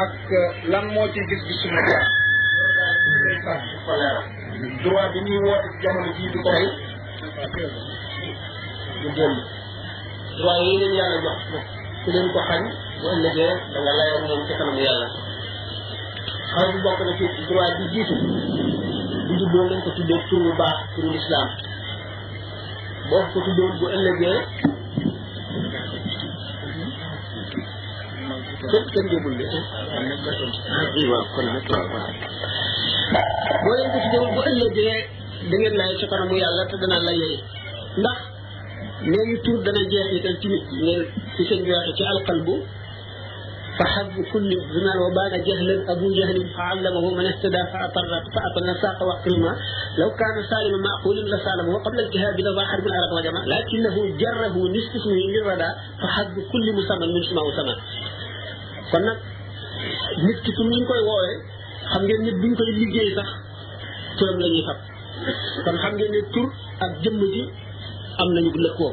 ak 0.00 0.10
lan 0.72 0.84
moo 0.96 1.06
ci 1.12 1.20
gis 1.28 1.42
gis 1.48 1.58
suma 1.64 1.80
jaar 1.88 2.06
droit 4.84 5.08
bi 5.12 5.20
ñuy 5.26 5.38
woote 5.44 5.68
jamono 5.82 6.10
jii 6.16 6.30
du 6.32 6.38
ko 6.44 6.50
rey 6.56 6.68
du 9.02 9.08
génn 9.16 9.34
droit 10.38 10.60
yi 10.66 10.72
leen 10.80 10.94
yàlla 11.00 11.18
jox 11.24 11.40
ku 12.04 12.08
leen 12.14 12.26
ko 12.32 12.40
xañ 12.48 12.62
bu 13.00 13.06
ëllëgee 13.14 13.52
da 13.72 13.78
nga 13.82 13.92
layoo 13.98 14.20
moom 14.28 14.40
ci 14.46 14.52
kanam 14.58 14.78
yàlla 14.86 15.06
xaw 16.50 16.66
bi 16.72 16.78
bokk 16.84 17.00
na 17.06 17.12
ci 17.18 17.24
droit 17.50 17.72
bi 17.78 17.84
jiitu 17.92 18.14
bu 19.52 19.62
ko 19.84 19.90
tuddee 19.96 20.52
baax 20.60 20.78
boo 23.08 23.22
ko 23.32 23.38
tuddee 23.46 23.70
bu 23.78 23.84
ëllëgee 23.96 24.38
kenn 28.70 29.10
yóbbul 29.12 29.34
la 29.38 29.46
am 29.96 30.04
na 30.06 30.16
ko 30.16 30.44
xiiwa 30.94 31.18
kon 31.34 31.46
nag 31.54 31.66
la 31.72 31.78
ko 31.90 31.98
boo 33.64 33.74
leen 33.76 33.88
ko 33.94 33.98
ci 34.02 34.08
jëwul 34.12 34.30
bu 34.36 34.40
ëllëgee 34.50 34.96
da 35.50 35.56
ngeen 35.58 35.74
lay 35.80 35.90
ci 35.98 36.04
kanamu 36.10 36.34
yàlla 36.42 36.62
te 36.70 36.76
dana 36.82 36.98
la 37.06 37.12
yey 37.22 37.34
ndax 38.00 38.18
nee 39.10 39.24
ñu 39.30 39.36
tur 39.44 39.58
dana 39.66 39.80
jeexital 39.92 40.34
ci 40.40 40.46
nit 40.52 40.62
ne 40.84 40.94
ci 41.34 41.40
sëñ 41.48 41.58
bi 41.64 41.70
waxee 41.76 41.96
ci 41.98 42.02
alqalbu 42.12 42.54
فحب 43.80 44.10
كل 44.32 44.50
الزمان 44.60 44.96
وبان 45.04 45.32
جهلا 45.46 45.74
ابو 45.92 46.06
جهل 46.18 46.36
فعلمه 46.56 47.04
من 47.18 47.26
اهتدى 47.26 47.62
فاطر 47.72 48.04
فاطر 48.34 48.64
ساق 48.82 48.98
وقيما 49.08 49.52
لو 50.00 50.08
كان 50.20 50.36
سالما 50.52 50.78
معقولا 50.88 51.22
لسالمه 51.32 51.74
قبل 51.86 51.98
الجهاد 52.00 52.40
لضاع 52.40 52.64
حرب 52.72 52.86
العرب 52.86 53.10
وجمع 53.16 53.42
لكنه 53.54 53.96
جره 54.22 54.56
نصف 54.76 54.92
اسمه 55.00 55.24
للردى 55.34 55.70
فحب 56.02 56.32
كل 56.52 56.66
مسمى 56.78 57.04
من 57.12 57.20
اسمه 57.24 57.44
سمى 57.56 57.74
kon 58.90 59.02
nag 59.06 59.18
nit 60.26 60.38
ki 60.44 60.50
tur 60.56 60.66
ñu 60.72 60.78
koy 60.90 61.02
woowee 61.08 61.34
xam 61.92 62.02
ngeen 62.06 62.20
nit 62.26 62.36
buñ 62.42 62.52
koy 62.58 62.70
liggéey 62.78 63.10
sax 63.16 63.28
turam 64.18 64.36
la 64.42 64.48
ñuy 64.52 64.64
fab 64.68 64.78
kon 65.64 65.76
xam 65.82 65.92
ngeen 65.96 66.12
ne 66.14 66.20
tur 66.34 66.48
ak 66.84 66.92
jëmm 67.02 67.20
ji 67.34 67.42
am 68.20 68.28
nañu 68.34 68.50
lëkkoo 68.64 68.92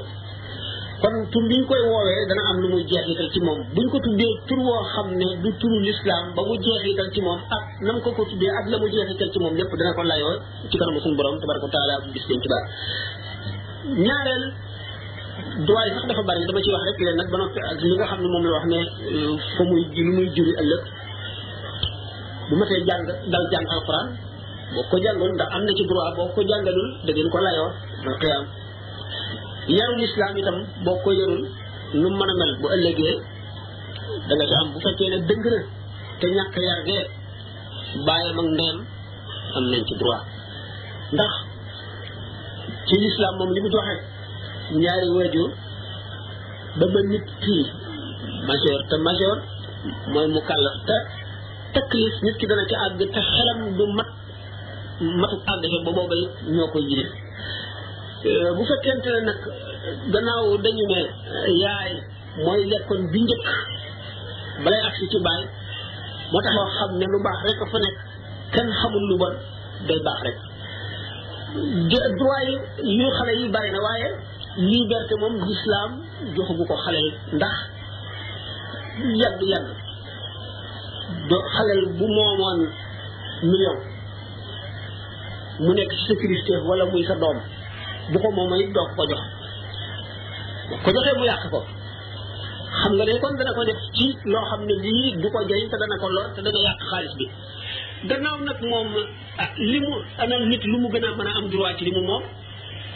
kon 1.02 1.16
tur 1.32 1.44
bi 1.50 1.56
ñu 1.60 1.66
koy 1.72 1.82
woowee 1.92 2.22
dana 2.30 2.44
am 2.52 2.58
lu 2.62 2.68
muy 2.74 2.84
jeexital 2.90 3.30
ci 3.34 3.40
moom 3.46 3.60
bu 3.60 3.70
buñ 3.76 3.88
ko 3.94 3.98
tuddee 4.06 4.34
tur 4.48 4.60
woo 4.68 4.84
xam 4.94 5.08
ne 5.20 5.28
du 5.44 5.50
turu 5.60 5.78
lislaam 5.88 6.26
ba 6.36 6.42
mu 6.48 6.54
jeexital 6.66 7.10
ci 7.14 7.22
moom 7.26 7.40
ak 7.58 7.64
nam 7.86 7.98
ko 8.04 8.10
ko 8.18 8.22
tuddee 8.30 8.52
ak 8.60 8.66
la 8.72 8.78
mu 8.82 8.88
jeexital 8.94 9.30
ci 9.34 9.40
moom 9.44 9.54
lépp 9.60 9.72
dana 9.80 9.92
ko 9.98 10.02
layoo 10.12 10.34
ci 10.70 10.76
kanamu 10.80 11.00
suñu 11.04 11.18
borom 11.20 11.36
tabaraka 11.42 11.68
gis 12.14 12.26
bis 12.28 12.40
ci 12.44 12.48
baax 12.52 12.66
ñaareel 14.06 14.46
droit 15.38 15.86
yi 15.86 16.02
dafa 16.10 16.24
bari 16.26 16.42
dama 16.50 16.60
ci 16.66 16.70
wax 16.74 16.84
rek 16.90 16.98
leen 17.06 17.16
nag 17.18 17.30
ba 17.34 17.38
noppi 17.42 17.60
ak 17.62 17.78
li 17.82 17.90
nga 17.98 18.06
xam 18.10 18.20
ne 18.22 18.28
moom 18.34 18.44
la 18.46 18.52
wax 18.58 18.66
ne 18.72 18.80
euh, 19.14 19.36
fa 19.56 19.64
muy 19.70 19.82
lu 20.06 20.12
muy 20.18 20.28
juri 20.36 20.52
ëllëg 20.62 20.84
bu 22.48 22.54
ma 22.58 22.66
tee 22.70 22.82
jàng 22.88 23.04
dal 23.32 23.46
jàng 23.52 23.66
alxuraan 23.74 24.08
boo 24.74 24.84
ko 24.90 24.96
jàngul 25.04 25.30
ndax 25.36 25.50
am 25.56 25.64
na 25.68 25.72
ci 25.78 25.84
droit 25.90 26.14
boo 26.18 26.28
ko 26.36 26.40
jàngalul 26.50 26.90
da 27.06 27.12
ngeen 27.14 27.30
ko 27.34 27.38
layoo 27.46 27.70
ba 28.06 28.12
xiyaam 28.22 28.44
yarul 29.78 30.02
islam 30.08 30.34
itam 30.42 30.58
boo 30.86 30.98
ko 31.04 31.10
yarul 31.20 31.44
nu 32.02 32.08
mën 32.18 32.30
a 32.34 32.36
mel 32.40 32.54
bu 32.62 32.68
ci 32.98 33.08
am 34.60 34.68
bu 34.72 34.78
dëng 35.30 35.44
na 35.52 35.60
te 36.20 36.26
ñàkk 36.36 36.56
yar 36.68 36.80
gee 36.88 37.04
bàyyam 38.06 38.40
ak 38.42 38.48
ndeyam 38.54 38.78
nañ 39.70 39.82
ci 39.88 39.94
droit 40.02 40.22
ndax 41.14 41.34
ci 42.88 42.96
lislaam 43.02 43.34
moom 43.38 43.52
li 43.56 43.62
mu 43.66 43.70
joxe 43.76 43.96
ñaari 44.76 45.08
waajur 45.16 45.50
ba 46.78 46.86
ba 46.92 47.00
nit 47.10 47.26
kii 47.42 47.66
majeur 48.48 48.80
te 48.90 48.96
majeur 49.06 49.38
mooy 50.14 50.28
mu 50.34 50.42
kàllaf 50.50 50.76
te 50.88 50.96
taklif 51.74 52.14
nit 52.24 52.36
ki 52.40 52.46
dana 52.50 52.66
ci 52.70 52.76
àgg 52.86 53.00
te 53.14 53.20
xelam 53.32 53.60
du 53.78 53.86
mat 53.98 54.10
matu 55.22 55.38
àgg 55.52 55.64
ca 55.72 55.80
ba 55.86 55.92
boobay 55.98 56.22
ñoo 56.54 56.68
koy 56.74 56.84
jiite 56.90 57.12
euh, 58.28 58.50
bu 58.56 58.62
fekkente 58.70 59.08
ne 59.16 59.22
nag 59.30 59.40
gannaaw 60.14 60.46
dañu 60.64 60.84
ne 60.92 61.00
yaay 61.64 61.92
mooy 62.46 62.62
lekkoon 62.72 63.02
bi 63.12 63.20
njëkk 63.24 63.46
balay 64.64 64.82
agsi 64.88 65.04
ci 65.12 65.18
baay 65.26 65.42
moo 66.32 66.42
tax 66.44 66.54
loo 66.58 66.68
xam 66.78 66.90
ne 67.00 67.06
lu 67.14 67.18
baax 67.26 67.38
rek 67.48 67.60
fa 67.72 67.78
nekk 67.86 67.98
kenn 68.54 68.70
xamul 68.80 69.04
lu 69.10 69.16
bon 69.22 69.34
day 69.88 70.00
baax 70.08 70.20
rek 70.28 70.38
droit 72.20 72.50
yu 73.00 73.08
xale 73.18 73.34
yi 73.42 73.48
bari 73.56 73.70
waaye 73.88 74.10
liberté 74.58 75.14
moom 75.22 75.36
lislaam 75.48 75.92
joxugu 76.36 76.64
ko 76.70 76.76
xale 76.84 77.02
ndax 77.38 77.58
yàgg 79.22 79.42
yàgg 79.54 79.68
do 81.30 81.38
xale 81.54 81.74
bu 81.98 82.06
moomoon 82.16 82.60
million 83.52 83.78
mu 85.64 85.74
nekk 85.74 85.92
ci 85.98 86.06
sécurité 86.08 86.54
wala 86.68 86.86
muy 86.92 87.06
sa 87.08 87.16
doom 87.22 87.38
bu 88.12 88.18
ko 88.24 88.30
moom 88.38 88.54
it 88.62 88.70
doo 88.76 88.88
ko 88.98 89.04
jox 89.10 89.24
ko 90.84 90.88
joxee 90.96 91.16
mu 91.20 91.26
yàq 91.30 91.44
ko 91.54 91.60
xam 92.82 92.92
nga 92.98 93.04
ne 93.06 93.14
kon 93.22 93.36
dana 93.40 93.52
ko 93.58 93.64
def 93.70 93.80
ci 93.96 94.08
loo 94.32 94.46
xam 94.50 94.62
ne 94.68 94.74
lii 94.84 95.10
du 95.22 95.28
ko 95.34 95.40
jëriñ 95.50 95.70
te 95.72 95.76
dana 95.82 95.96
ko 96.02 96.08
lor 96.16 96.28
te 96.36 96.40
dana 96.46 96.60
yàq 96.66 96.80
xaalis 96.90 97.14
bi 97.20 97.26
gannaaw 98.10 98.38
nag 98.48 98.60
moom 98.72 98.88
ah, 99.44 99.50
li 99.72 99.80
mu 99.88 99.94
anal 100.22 100.42
nit 100.50 100.64
lu 100.72 100.78
mu 100.82 100.88
gën 100.94 101.06
a 101.06 101.10
mën 101.18 101.28
a 101.30 101.32
am 101.38 101.46
droit 101.52 101.76
ci 101.78 101.84
li 101.88 101.92
mu 101.98 102.02
moom 102.12 102.24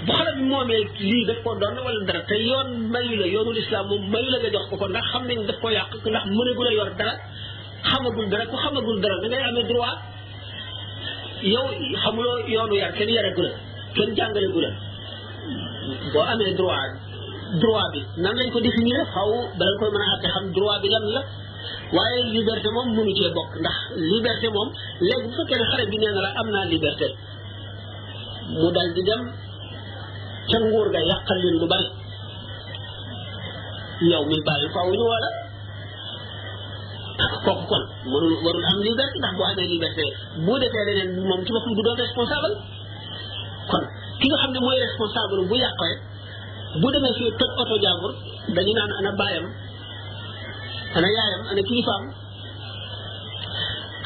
bu 0.07 0.11
xale 0.17 0.31
bi 0.37 0.43
moomee 0.51 0.81
lii 1.11 1.25
daf 1.29 1.39
ko 1.45 1.51
doon 1.61 1.75
wala 1.85 1.99
dara 2.09 2.21
te 2.29 2.35
yoon 2.49 2.69
mayu 2.93 3.13
la 3.21 3.27
yoonul 3.35 3.57
islam 3.63 3.83
moom 3.89 4.03
mayu 4.13 4.27
la 4.33 4.37
nga 4.41 4.49
jox 4.55 4.65
ko 4.69 4.75
ko 4.81 4.85
ndax 4.91 5.05
xam 5.13 5.23
nañ 5.29 5.39
daf 5.49 5.57
ko 5.63 5.67
yàq 5.77 5.89
ndax 6.11 6.25
mënagul 6.37 6.67
a 6.71 6.73
yor 6.79 6.89
dara 6.99 7.13
xamagul 7.89 8.27
dara 8.31 8.43
ku 8.51 8.55
xamagul 8.63 8.97
dara 9.03 9.15
da 9.21 9.27
ngay 9.31 9.43
amee 9.49 9.65
droit 9.69 9.99
yow 11.53 11.67
xamuloo 12.03 12.37
yoonu 12.55 12.75
yar 12.81 12.91
kenn 12.97 13.09
yaregu 13.17 13.41
la 13.45 13.51
kenn 13.95 14.11
jàngalegu 14.17 14.59
la 14.65 14.71
boo 16.13 16.25
amee 16.33 16.53
droit 16.59 16.91
droit 17.61 17.89
bi 17.93 17.99
nan 18.23 18.33
lañ 18.39 18.49
ko 18.55 18.59
définir 18.65 19.01
xaw 19.13 19.29
bala 19.59 19.73
koy 19.79 19.89
mën 19.93 20.01
a 20.05 20.07
àtte 20.15 20.27
xam 20.33 20.45
droit 20.55 20.79
bi 20.83 20.89
lan 20.93 21.05
la 21.15 21.21
waaye 21.95 22.19
liberté 22.35 22.67
moom 22.75 22.87
mënu 22.95 23.11
cee 23.19 23.31
bokk 23.37 23.51
ndax 23.61 23.77
liberté 24.11 24.47
moom 24.55 24.69
léegi 25.07 25.27
bu 25.29 25.33
fekkee 25.39 25.59
ne 25.61 25.65
xale 25.69 25.83
bi 25.91 25.97
nee 26.01 26.11
na 26.15 26.21
la 26.25 26.29
am 26.41 26.47
naa 26.53 26.65
liberté 26.73 27.07
mu 28.59 28.69
dal 28.77 28.89
di 28.97 29.03
dem 29.09 29.23
ca 30.51 30.57
nguur 30.59 30.87
ga 30.93 31.01
yàqal 31.11 31.37
leen 31.43 31.55
lu 31.61 31.67
bari 31.73 31.89
yow 34.11 34.23
mi 34.29 34.37
bàyyi 34.47 34.67
faw 34.75 34.87
ñu 34.95 35.03
wala 35.11 35.29
kooku 37.45 37.65
kon 37.71 37.83
warul 38.11 38.35
warul 38.43 38.63
am 38.71 38.79
liberté 38.87 39.15
ndax 39.19 39.33
bu 39.37 39.43
amee 39.49 39.67
liberté 39.75 40.05
bu 40.45 40.51
defee 40.61 40.85
leneen 40.87 41.09
moom 41.29 41.41
ci 41.45 41.51
boppam 41.53 41.73
du 41.77 41.81
doon 41.85 41.97
responsable 42.05 42.51
kon 43.71 43.83
ki 44.19 44.25
nga 44.29 44.37
xam 44.41 44.51
ne 44.53 44.59
mooy 44.65 44.77
responsable 44.85 45.39
bu 45.49 45.55
yàqee 45.63 45.93
bu 46.81 46.87
demee 46.93 47.15
fii 47.19 47.31
toj 47.39 47.51
oto 47.61 47.75
jàmbur 47.83 48.11
dañu 48.55 48.73
naan 48.77 48.91
ana 48.99 49.11
baayam 49.19 49.45
ana 50.97 51.07
yaayam 51.15 51.41
ana 51.51 51.61
kilifaam 51.69 52.03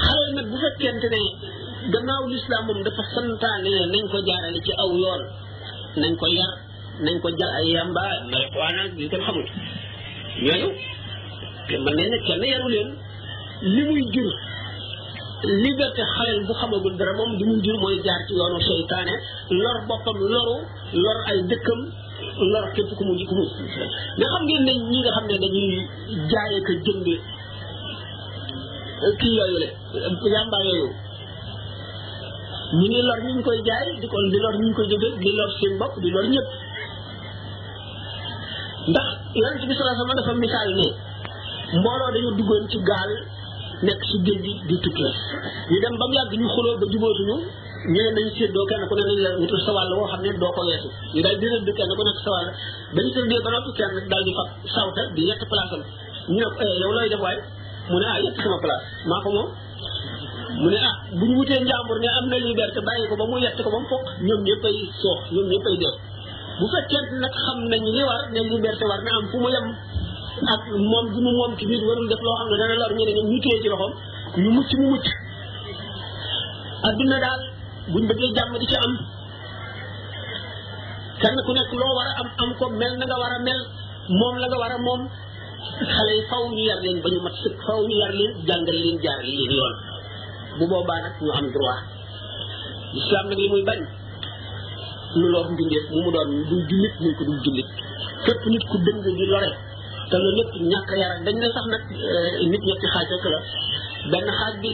xalal 0.06 0.30
nag 0.38 0.46
bu 0.52 0.58
fekkente 0.64 1.08
ne 1.14 1.22
gannaaw 1.94 2.24
lislaam 2.34 2.64
moom 2.68 2.80
dafa 2.86 3.04
santaane 3.14 3.70
ne 3.78 3.86
nañ 3.94 4.04
ko 4.12 4.18
jaarale 4.28 4.60
ci 4.66 4.72
aw 4.84 4.92
yoon 5.04 5.24
nañ 6.02 6.12
ko 6.20 6.26
yar 6.28 6.52
nañ 7.04 7.16
ko 7.24 7.28
jël 7.38 7.52
ay 7.60 7.68
yamba 7.74 8.04
marijuana 8.32 8.82
yu 9.00 9.08
kenn 9.12 9.24
xamut 9.28 9.48
ñooñu 10.44 10.70
kenn 12.28 12.44
yaru 12.52 12.68
leen 12.76 12.90
li 13.74 13.82
muy 13.90 14.04
jur 14.14 14.32
liberté 15.64 16.02
xaleel 16.16 16.40
bu 16.48 16.54
xamagul 16.60 16.96
dara 17.00 17.14
moom 17.18 17.32
li 17.38 17.44
muy 17.50 17.60
jur 17.66 17.78
mooy 17.84 17.96
jaar 18.06 18.20
ci 18.28 18.34
yoonu 18.40 18.60
seytaane 18.68 19.14
lor 19.64 19.78
boppam 19.88 20.18
loru 20.32 20.58
lor 21.04 21.18
ay 21.30 21.40
dëkkam 21.50 21.80
lor 22.52 22.66
képp 22.76 22.90
ku 22.98 23.04
mu 23.08 23.14
ku 23.30 23.36
mu 23.40 23.46
xam 24.32 24.44
ngeen 24.48 24.62
ne 24.68 24.74
ñi 24.92 24.98
nga 25.02 25.12
xam 25.16 25.26
ne 25.30 25.36
dañuy 25.44 25.82
jaayee 26.32 26.62
ko 26.68 26.74
jënde 26.86 27.16
kii 29.20 29.34
yooyu 29.38 29.58
le 29.64 29.68
yamba 30.34 30.58
yooyu 30.68 30.90
ñu 32.74 32.86
ngi 32.90 33.02
lor 33.08 33.20
ñu 33.26 33.32
ngi 33.36 33.44
koy 33.48 33.60
jaay 33.68 33.88
di 34.02 34.08
kon 34.12 34.26
di 34.34 34.38
lor 34.44 34.56
ñu 34.58 34.64
ngi 34.66 34.74
koy 34.78 34.88
jóge 34.92 35.10
di 35.24 35.32
lor 35.38 35.50
seen 35.60 35.74
bopp 35.80 35.94
di 36.04 36.10
lor 36.16 36.26
ñëpp 36.34 36.48
ndax 38.92 39.08
yonent 39.40 39.62
bi 39.70 39.74
sallallahu 39.76 39.94
alayhi 39.94 40.10
wasallam 40.10 40.16
dafa 40.20 40.34
misaal 40.46 40.70
ne 40.80 40.88
mbooloo 41.80 42.12
dañu 42.16 42.30
duggoon 42.38 42.64
ci 42.72 42.78
gaal 42.90 43.12
nekk 43.86 44.02
ci 44.10 44.16
géej 44.26 44.42
gi 44.46 44.54
di 44.70 44.76
tukkee 44.84 45.14
ñu 45.72 45.78
dem 45.84 45.94
ba 46.00 46.06
mu 46.10 46.14
yàgg 46.20 46.34
ñu 46.42 46.48
xuloo 46.56 46.76
ba 46.82 46.86
jubóotuñu 46.94 47.36
ñu 47.92 48.00
ne 48.04 48.10
nañ 48.18 48.28
séddoo 48.38 48.66
kenn 48.70 48.84
ku 48.90 48.94
ne 48.98 49.04
nañ 49.10 49.18
la 49.26 49.30
doo 50.42 50.52
ko 50.58 50.62
weesu 50.70 50.90
ñu 51.14 51.20
daal 51.26 51.38
di 51.42 51.46
rëdd 51.54 51.70
kenn 51.78 51.92
ku 51.98 52.04
nekk 52.08 52.20
sa 52.26 52.30
wàll 52.36 52.50
ba 52.96 53.00
ñu 53.06 53.10
tëddee 53.16 53.42
kenn 53.80 53.96
daal 54.12 54.24
di 54.28 54.32
fab 54.38 54.50
sawta 54.74 55.02
di 55.16 55.22
yett 55.30 55.42
place 55.52 55.74
am 55.76 55.84
ñu 56.34 56.38
ne 56.42 56.46
ko 56.58 56.62
eh, 56.66 56.80
yow 56.82 56.92
looy 56.98 57.08
def 57.14 57.22
mu 57.90 57.98
ne 58.02 58.08
ah 58.14 58.18
yett 58.26 58.36
sama 58.44 58.58
place 58.64 58.84
maa 59.10 59.22
ko 59.24 59.30
moom 59.36 59.50
mu 60.62 60.68
ne 60.72 60.78
ah 60.80 60.94
bu 61.12 61.24
ñu 61.28 61.34
wutee 61.38 61.60
njàmbur 61.64 61.98
ne 62.00 62.08
am 62.18 62.26
na 62.32 62.38
liberté 62.46 62.80
bàyyi 62.88 63.08
ko 63.10 63.16
ba 63.20 63.26
mu 63.30 63.38
yett 63.44 63.58
ko 63.64 63.70
ba 63.74 63.78
mu 63.84 63.88
fokk 63.92 64.04
ñoom 64.26 64.42
ñëpp 64.48 64.64
ay 64.70 64.78
soox 65.02 65.20
ñoom 65.34 65.48
ñëpp 65.52 65.66
ay 65.72 65.78
dee 65.84 65.96
bu 66.60 66.66
fekkee 66.74 67.04
nag 67.24 67.34
xam 67.44 67.58
nañ 67.72 67.82
li 67.96 68.02
war 68.10 68.22
ne 68.34 68.40
liberté 68.52 68.84
war 68.90 69.02
na 69.04 69.12
am 69.20 69.26
fu 69.32 69.38
mu 69.44 69.50
yem 69.54 69.68
ak 70.54 70.62
moom 70.90 71.06
gi 71.14 71.20
mu 71.26 71.32
moom 71.38 71.52
ci 71.58 71.64
biir 71.70 71.84
warul 71.88 72.08
def 72.08 72.22
loo 72.26 72.36
xam 72.40 72.48
ne 72.52 72.58
dana 72.62 72.76
lor 72.82 72.92
ñu 72.96 73.04
ne 73.06 73.12
ñu 73.32 73.40
téye 73.44 73.60
ci 73.62 73.68
loxoom 73.70 73.94
ñu 74.42 74.50
mucc 74.56 74.70
mu 74.80 74.86
mucc 74.92 75.06
adduna 76.88 77.18
daal 77.20 77.42
bëggee 78.08 78.34
jàmm 78.36 78.54
di 78.60 78.66
ci 78.66 78.76
am 78.86 78.94
kenn 81.20 81.38
ku 81.46 81.52
nekk 81.54 81.72
loo 81.80 81.94
war 81.98 82.08
a 82.12 82.14
am 82.22 82.30
am 82.44 82.52
ko 82.60 82.66
mel 82.70 82.94
na 82.96 83.06
nga 83.06 83.18
war 83.20 83.34
a 83.38 83.40
mel 83.40 83.62
moom 84.20 84.36
la 84.40 84.48
nga 84.48 84.58
war 84.62 84.72
a 84.72 84.78
moom 84.80 85.02
xale 85.92 86.14
yi 86.18 86.24
faw 86.30 86.44
ñu 86.56 86.64
yar 86.70 86.80
leen 86.84 87.02
ba 87.04 87.10
ñu 87.10 87.20
mat 87.26 87.36
sëkk 87.44 87.60
faw 87.68 87.80
ñu 87.88 87.96
yar 88.02 88.14
leen 88.20 88.34
jàngale 88.48 88.80
leen 88.84 88.98
jaar 89.04 89.20
leen 89.26 89.52
yoon 89.60 89.76
bu 90.60 90.66
boobaa 90.72 91.00
nag 91.06 91.16
ñu 91.24 91.32
am 91.38 91.48
droit 91.54 91.80
islam 93.00 93.26
nag 93.30 93.40
li 93.44 93.48
muy 93.54 93.64
bañ 93.70 93.80
lu 95.20 95.26
lor 95.34 95.46
mbindeef 95.54 95.86
mu 95.94 96.00
mu 96.06 96.12
doon 96.16 96.30
du 96.50 96.56
jullit 96.70 96.96
muy 97.04 97.14
ko 97.18 97.24
dul 97.28 97.40
jullit 97.44 97.70
képp 98.26 98.44
nit 98.52 98.64
ku 98.72 98.78
dëng 98.86 99.00
di 99.18 99.26
lore 99.32 99.50
te 100.10 100.16
loolu 100.22 100.36
lépp 100.38 100.50
ñàkk 100.72 100.90
yar 101.02 101.14
dañ 101.26 101.36
ne 101.42 101.48
sax 101.56 101.66
nag 101.74 101.84
euh, 101.84 102.50
nit 102.52 102.64
ñetti 102.68 102.88
xaaj 102.94 103.08
rek 103.14 103.26
la 103.34 103.40
benn 104.12 104.28
xaaj 104.40 104.56
bi 104.62 104.72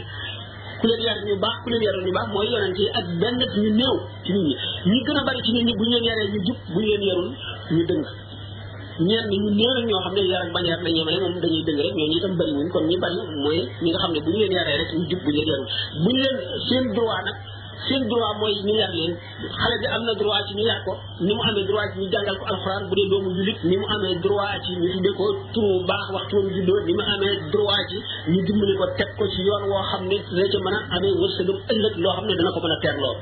ku 0.79 0.83
leen 0.89 1.01
yar 1.07 1.17
ñu 1.25 1.33
baax 1.43 1.55
ku 1.63 1.67
leen 1.71 1.83
yarul 1.85 2.03
ñu 2.05 2.11
baax 2.17 2.27
mooy 2.33 2.47
yonent 2.53 2.79
ak 2.99 3.05
benn 3.21 3.37
ñu 3.61 3.69
néew 3.79 3.95
ci 4.25 4.31
nit 4.35 4.43
ñi 4.43 4.53
ñi 4.91 4.99
gën 5.05 5.17
a 5.19 5.21
bari 5.27 5.39
ci 5.45 5.51
nit 5.53 5.63
ñi 5.67 5.73
bu 5.77 5.83
ñu 5.83 5.89
leen 5.95 6.07
yaree 6.09 6.27
ñu 6.33 6.39
jub 6.47 6.57
bu 6.73 6.79
ñu 6.79 6.85
leen 6.91 7.03
yarul 7.09 7.29
ñu 7.75 7.83
dëng 7.89 8.05
ñenn 8.99 9.25
ñu 9.31 9.49
néew 9.55 9.75
ñoo 9.87 10.01
xam 10.05 10.13
ne 10.15 10.21
yar 10.31 10.41
ak 10.45 10.51
bañ 10.53 10.65
yar 10.69 10.79
la 10.83 10.89
ñemale 10.91 11.19
moom 11.23 11.35
dañuy 11.41 11.63
dëng 11.67 11.79
rek 11.83 11.93
ñooñu 11.95 12.15
itam 12.19 12.33
bëri 12.39 12.51
wuñ 12.57 12.67
kon 12.73 12.85
ñi 12.89 12.95
bëri 13.03 13.19
mooy 13.43 13.59
ñi 13.83 13.89
nga 13.91 13.99
xam 14.03 14.11
ne 14.13 14.19
bu 14.23 14.29
ñu 14.31 14.37
leen 14.41 14.53
yaree 14.57 14.77
rek 14.81 14.91
ñu 14.97 15.05
jub 15.09 15.19
bu 15.23 15.29
ñu 15.35 15.39
leen 15.47 15.47
yarul 15.49 15.97
bu 16.03 16.07
ñu 16.13 16.19
leen 16.25 16.37
seen 16.67 16.85
droit 16.95 17.21
nag 17.27 17.37
seen 17.87 18.03
droit 18.09 18.35
mooy 18.41 18.55
ñu 18.65 18.73
yar 18.81 18.91
leen 18.99 19.13
xale 19.57 19.75
am 19.95 20.01
na 20.07 20.13
droit 20.21 20.43
ci 20.47 20.53
ñu 20.57 20.63
yar 20.69 20.79
ko 20.85 20.91
ni 21.25 21.33
amee 21.47 21.65
droit 21.69 21.89
ci 21.93 21.97
ñu 22.01 22.07
jàngal 22.13 22.37
ko 22.39 22.45
alxuraan 22.51 22.83
bu 22.89 22.93
dee 22.97 23.09
doomu 23.11 23.29
jullit 23.37 23.59
ni 23.69 23.75
mu 23.81 23.85
amee 23.95 24.15
droit 24.25 24.59
ci 24.65 24.71
ñu 24.81 24.85
tuddee 24.93 25.15
ko 25.19 25.25
turu 25.53 25.71
baax 25.89 26.05
wax 26.15 26.23
turam 26.29 26.47
juddoo 26.55 26.79
ni 26.87 26.93
mu 26.99 27.03
amee 27.13 27.35
droit 27.53 27.85
ci 27.89 27.97
ñu 28.31 28.39
dimbali 28.47 28.73
ko 28.79 28.85
teg 28.97 29.09
ko 29.17 29.23
ci 29.33 29.39
yoon 29.47 29.63
woo 29.71 29.83
xam 29.89 30.03
ne 30.11 30.17
dina 30.29 30.43
ca 30.51 30.57
mën 30.65 30.75
a 30.77 30.79
amee 30.95 31.13
wërsëgam 31.21 31.57
ëllëg 31.71 31.93
loo 32.03 32.13
xam 32.15 32.25
ne 32.29 32.33
dana 32.37 32.51
ko 32.55 32.59
mën 32.65 32.73
a 32.75 32.77
teerloo 32.83 33.15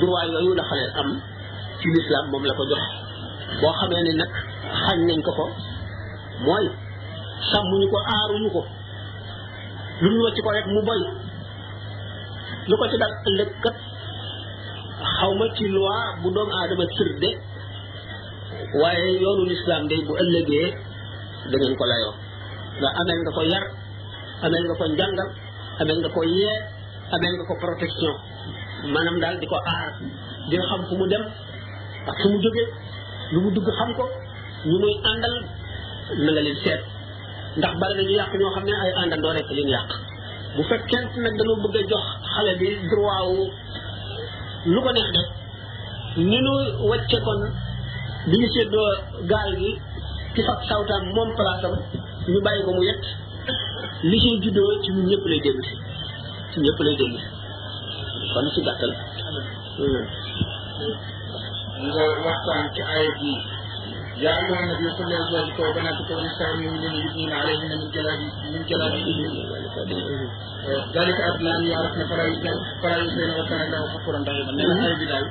droit 0.00 0.26
yooyu 0.34 0.52
la 0.58 0.64
xale 0.70 0.86
am 1.00 1.08
ci 1.80 1.86
lislaam 1.94 2.24
moom 2.30 2.44
la 2.48 2.54
ko 2.58 2.64
jox 2.72 2.82
boo 3.60 3.72
xamee 3.78 4.02
ne 4.08 4.14
nag 4.22 4.30
xañ 4.84 4.98
nañ 5.08 5.18
ko 5.26 5.30
ko 5.38 5.44
mooy 6.46 6.66
sàmmuñu 7.50 7.86
ko 7.92 7.98
aaruñu 8.14 8.48
ko 8.54 8.62
lu 10.02 10.08
ñu 10.10 10.20
wacc 10.26 10.38
ko 10.44 10.50
rek 10.56 10.66
mu 10.74 10.80
boy 10.88 11.00
lu 12.68 12.74
ko 12.80 12.84
ci 12.90 12.96
dal 13.02 13.12
ëllëg 13.28 13.50
kat 13.64 13.76
xaw 15.18 15.30
ma 15.38 15.46
ci 15.56 15.64
loi 15.76 16.06
bu 16.22 16.28
doomu 16.34 16.52
aadama 16.58 16.84
tër 16.96 17.08
de 17.22 17.30
waaye 18.82 19.10
yoonu 19.22 19.42
lislaam 19.50 19.82
day 19.90 20.00
bu 20.06 20.12
ëllëgee 20.22 20.68
dangeen 21.50 21.74
ko 21.78 21.84
layoo 21.90 22.14
nga 22.78 22.88
ameel 23.00 23.18
nga 23.22 23.32
ko 23.38 23.42
yar 23.52 23.64
ameel 24.44 24.62
nga 24.66 24.74
ko 24.78 24.84
njàngal 24.90 25.28
ameel 25.80 25.98
nga 26.02 26.10
ko 26.14 26.20
yee 26.36 26.58
ameel 27.14 27.34
nga 27.36 27.44
ko 27.48 27.54
protection 27.62 28.14
maanaam 28.94 29.16
daal 29.22 29.36
di 29.40 29.46
ko 29.52 29.56
aar 29.74 29.90
di 30.50 30.56
xam 30.68 30.80
fu 30.88 30.94
mu 31.00 31.06
dem 31.12 31.24
ak 32.08 32.16
fu 32.20 32.26
mu 32.32 32.38
jógee 32.44 32.68
lu 33.32 33.38
mu 33.44 33.50
dugg 33.54 33.68
xam 33.78 33.90
ko 33.98 34.04
ñu 34.66 34.74
muy 34.78 34.94
àndal 35.04 35.34
na 36.24 36.28
nga 36.32 36.42
leen 36.46 36.58
seet 36.64 36.80
ndax 37.58 37.72
bari 37.80 37.92
nañu 37.98 38.12
yàq 38.18 38.32
ñoo 38.38 38.50
xam 38.54 38.64
ne 38.66 38.72
ay 38.82 38.92
àndandoo 39.02 39.32
rek 39.38 39.48
leen 39.56 39.68
yàq 39.74 39.90
bu 40.56 40.62
fekkent 40.70 41.10
nag 41.22 41.34
dañoo 41.38 41.58
bëgg 41.62 41.76
a 41.80 41.84
jox 41.90 42.04
xale 42.34 42.52
bi 42.60 42.68
droit 42.90 43.26
wu 43.36 43.44
lu 44.72 44.78
ko 44.84 44.90
neex 44.96 45.08
def 45.14 45.28
ni 46.28 46.38
nu 46.46 46.52
wàcce 46.90 47.18
kon 47.26 47.40
bi 48.28 48.34
ñu 48.40 48.46
séddoo 48.54 48.88
gaal 49.30 49.50
gi 49.60 49.70
ci 50.34 50.40
fab 50.46 50.60
sawtaam 50.68 51.02
moom 51.14 51.30
place 51.38 51.68
ñu 52.32 52.38
bàyyi 52.44 52.64
ko 52.66 52.70
mu 52.76 52.82
yett 52.88 53.04
li 54.10 54.16
ciy 54.24 54.36
juddoo 54.42 54.72
ci 54.82 54.88
ñun 54.94 55.06
ñëpp 55.10 55.24
lay 55.30 55.40
dégg 55.44 55.58
ci 56.50 56.56
ñëpp 56.64 56.78
lay 56.86 56.96
dégg 57.00 57.14
kon 58.32 58.46
si 58.54 58.60
gàttal 58.66 58.92
nga 61.86 62.02
waxtaan 62.26 62.64
ci 62.74 62.80
ayat 62.92 63.18
yi 63.22 63.34
جعلنا 64.22 64.54
النبي 64.60 64.90
صلى 64.96 65.04
الله 65.06 65.38
عليه 65.38 65.54
وسلم 65.54 65.64
وبناته 65.66 66.08
والنساء 66.16 66.50
يميلون 66.56 66.94
يدنين 67.04 67.32
عليهن 67.40 67.72
من 67.80 67.88
جلابي 67.96 68.28
من 68.54 68.62
جلابيبهن 68.70 69.34
ذلك 70.96 71.14
أدنى 71.32 71.50
أن 71.58 71.62
يعرفن 71.72 72.00
فلا 72.10 72.24
يزين 72.30 72.56
فلا 72.82 72.96
يزين 73.04 73.30
وكان 73.40 73.60
الله 73.62 73.82
غفورا 73.94 74.18
رحيما 74.28 74.58
nee 74.58 74.66
na 74.66 74.74
xale 74.74 74.94
bi 75.00 75.06
daal. 75.10 75.24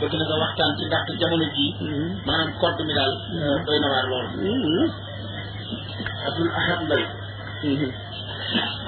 bëgg 0.00 0.14
na 0.20 0.24
nga 0.30 0.36
waxtaan 0.42 0.72
ci 0.78 0.82
ndax 0.88 1.04
jamono 1.20 1.46
jii. 1.56 1.70
maanaam 2.26 2.48
code 2.62 2.82
mi 2.88 2.94
daal. 2.98 3.12
doy 3.66 3.78
na 3.82 3.88
waar 3.94 4.06
lool. 4.10 4.26
Abdul 6.26 6.50
Ahad 6.60 6.78
Mbaye. 6.86 7.06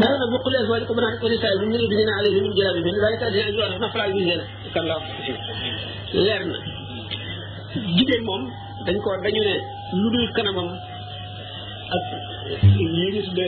هذا 0.02 0.24
بقول 0.32 0.56
أزواجكم 0.56 0.94
بناتكم 0.96 1.26
ونساء 1.26 1.52
المؤمنين 1.52 1.80
يدنين 1.80 2.10
عليهن 2.18 2.42
من 2.44 2.52
جلابيبهن 2.58 2.96
ذلك 3.04 3.22
أدنى 3.28 3.42
أن 3.48 3.54
يعرفن 3.54 3.88
فلا 3.94 4.04
يزين. 4.06 4.40
leer 6.26 6.40
na 6.50 6.56
jigéen 7.96 8.22
moom. 8.28 8.42
dañ 8.86 8.96
ko 9.04 9.08
dañu 9.24 9.40
ne 9.48 9.54
lu 10.00 10.06
dul 10.14 10.26
kanamam 10.34 10.68
ak 11.94 12.06
li 12.76 12.84
ñu 13.12 13.22
tudde 13.26 13.46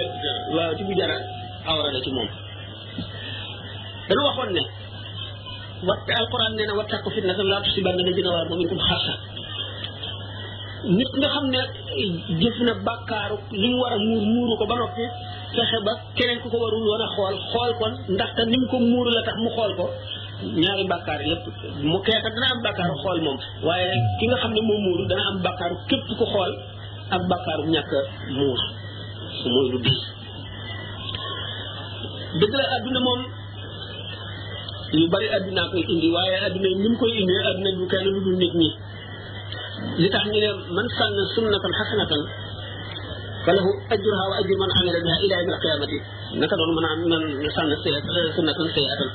waaw 0.55 0.73
ci 0.77 0.83
bu 0.87 0.93
jara 0.99 1.17
awra 1.71 1.89
ci 2.05 2.11
moom 2.17 2.29
dañu 4.09 4.23
waxoon 4.29 4.51
ne 4.57 4.63
watte 5.89 6.11
alquran 6.21 6.53
nee 6.57 6.67
na 6.69 6.75
wattaqu 6.79 7.09
fitnatan 7.17 7.47
laa 7.53 7.63
tusibanna 7.65 8.03
lazina 8.07 8.31
zalamu 8.35 8.57
minkum 8.61 8.79
xaassa 8.89 9.15
nit 10.99 11.13
nga 11.19 11.29
xam 11.35 11.45
ne 11.55 11.61
jëf 12.43 12.57
na 12.67 12.73
bàkkaaru 12.87 13.37
li 13.63 13.71
war 13.81 13.93
a 13.97 13.99
muur 14.09 14.23
muuru 14.33 14.55
ko 14.61 14.65
ba 14.71 14.77
noppi 14.81 15.05
fexe 15.55 15.79
ba 15.87 15.93
keneen 16.17 16.39
ko 16.43 16.47
ko 16.53 16.59
warul 16.63 16.85
woon 16.89 17.03
a 17.07 17.09
xool 17.17 17.37
xool 17.53 17.71
kon 17.81 17.93
ndaxte 18.15 18.43
ni 18.51 18.57
mu 18.61 18.67
ko 18.73 18.77
muuru 18.91 19.11
la 19.17 19.23
tax 19.27 19.37
mu 19.45 19.51
xool 19.57 19.73
ko 19.79 19.87
ñaari 20.63 20.85
bàkkaar 20.93 21.21
yépp 21.29 21.45
mu 21.91 21.99
keeka 22.07 22.29
dana 22.35 22.47
am 22.53 22.59
bàkkaaru 22.67 22.95
xool 23.05 23.19
moom 23.27 23.39
waaye 23.67 23.87
ki 24.19 24.25
nga 24.29 24.37
xam 24.43 24.53
ne 24.57 24.61
moom 24.69 24.81
muuru 24.87 25.05
dana 25.11 25.23
am 25.31 25.37
bàkkaaru 25.47 25.77
képp 25.89 26.07
ku 26.19 26.25
xool 26.33 26.53
ak 27.15 27.23
bàkkaaru 27.31 27.65
ñàkk 27.75 27.91
muur 28.39 28.59
mooy 29.53 29.67
lu 29.73 29.79
diis 29.85 30.03
dëgg 32.41 32.53
la 32.61 32.65
adduna 32.77 33.01
moom 33.07 33.21
yu 35.01 35.05
bari 35.13 35.29
addunaa 35.37 35.67
koy 35.73 35.83
indi 35.93 36.09
waaye 36.17 36.37
adduna 36.47 36.69
yi 36.73 36.77
ni 36.83 36.89
mu 36.93 36.97
koy 37.03 37.13
indi 37.21 37.33
adduna 37.51 37.71
du 37.79 37.85
kenn 37.93 38.07
lu 38.15 38.19
dul 38.27 38.37
nit 38.43 38.55
ñi 38.61 38.69
li 40.03 40.09
tax 40.15 40.25
ñu 40.33 40.39
ne 40.45 40.51
man 40.77 40.87
sànn 40.97 41.17
sunnatan 41.35 41.73
xasanatan 41.79 42.23
falahu 43.45 43.71
ajruha 43.95 44.25
wa 44.31 44.35
ajru 44.41 44.55
man 44.63 44.71
amila 44.79 44.99
biha 45.05 45.17
ila 45.25 45.35
yawmil 45.41 45.59
qiyamati 45.63 45.99
naka 46.41 46.55
doon 46.59 46.71
mën 46.77 46.87
a 46.89 46.93
man 47.13 47.23
sànn 47.55 47.73
sunnatan 48.37 48.67
sayyi'atan 48.75 49.11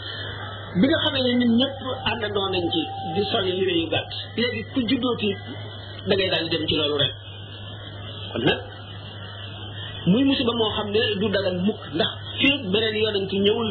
bi 0.80 0.86
nga 0.88 0.98
xamee 1.04 1.24
ni 1.28 1.34
nit 1.42 1.52
ñëpp 1.60 1.78
àndandoo 2.10 2.48
nañ 2.54 2.64
ci 2.74 2.82
di 3.14 3.22
soli 3.32 3.52
yére 3.58 3.74
yu 3.82 3.88
gàtt 3.94 4.08
léegi 4.38 4.62
ku 4.72 4.80
juddooti 4.90 5.30
da 6.08 6.14
ngay 6.16 6.48
dem 6.52 6.64
ci 6.68 6.74
loolu 6.80 6.96
rek 7.04 7.14
kon 8.32 8.44
nag 8.48 8.60
muy 10.10 10.24
musiba 10.28 10.54
moo 10.60 10.72
xam 10.76 10.88
ne 10.96 11.02
du 11.22 11.28
dagal 11.36 11.58
mukk 11.68 11.82
ndax 11.98 12.12
fii 12.40 12.56
beneen 12.72 12.96
yonent 13.04 13.30
ci 13.30 13.38
ñëwul 13.46 13.70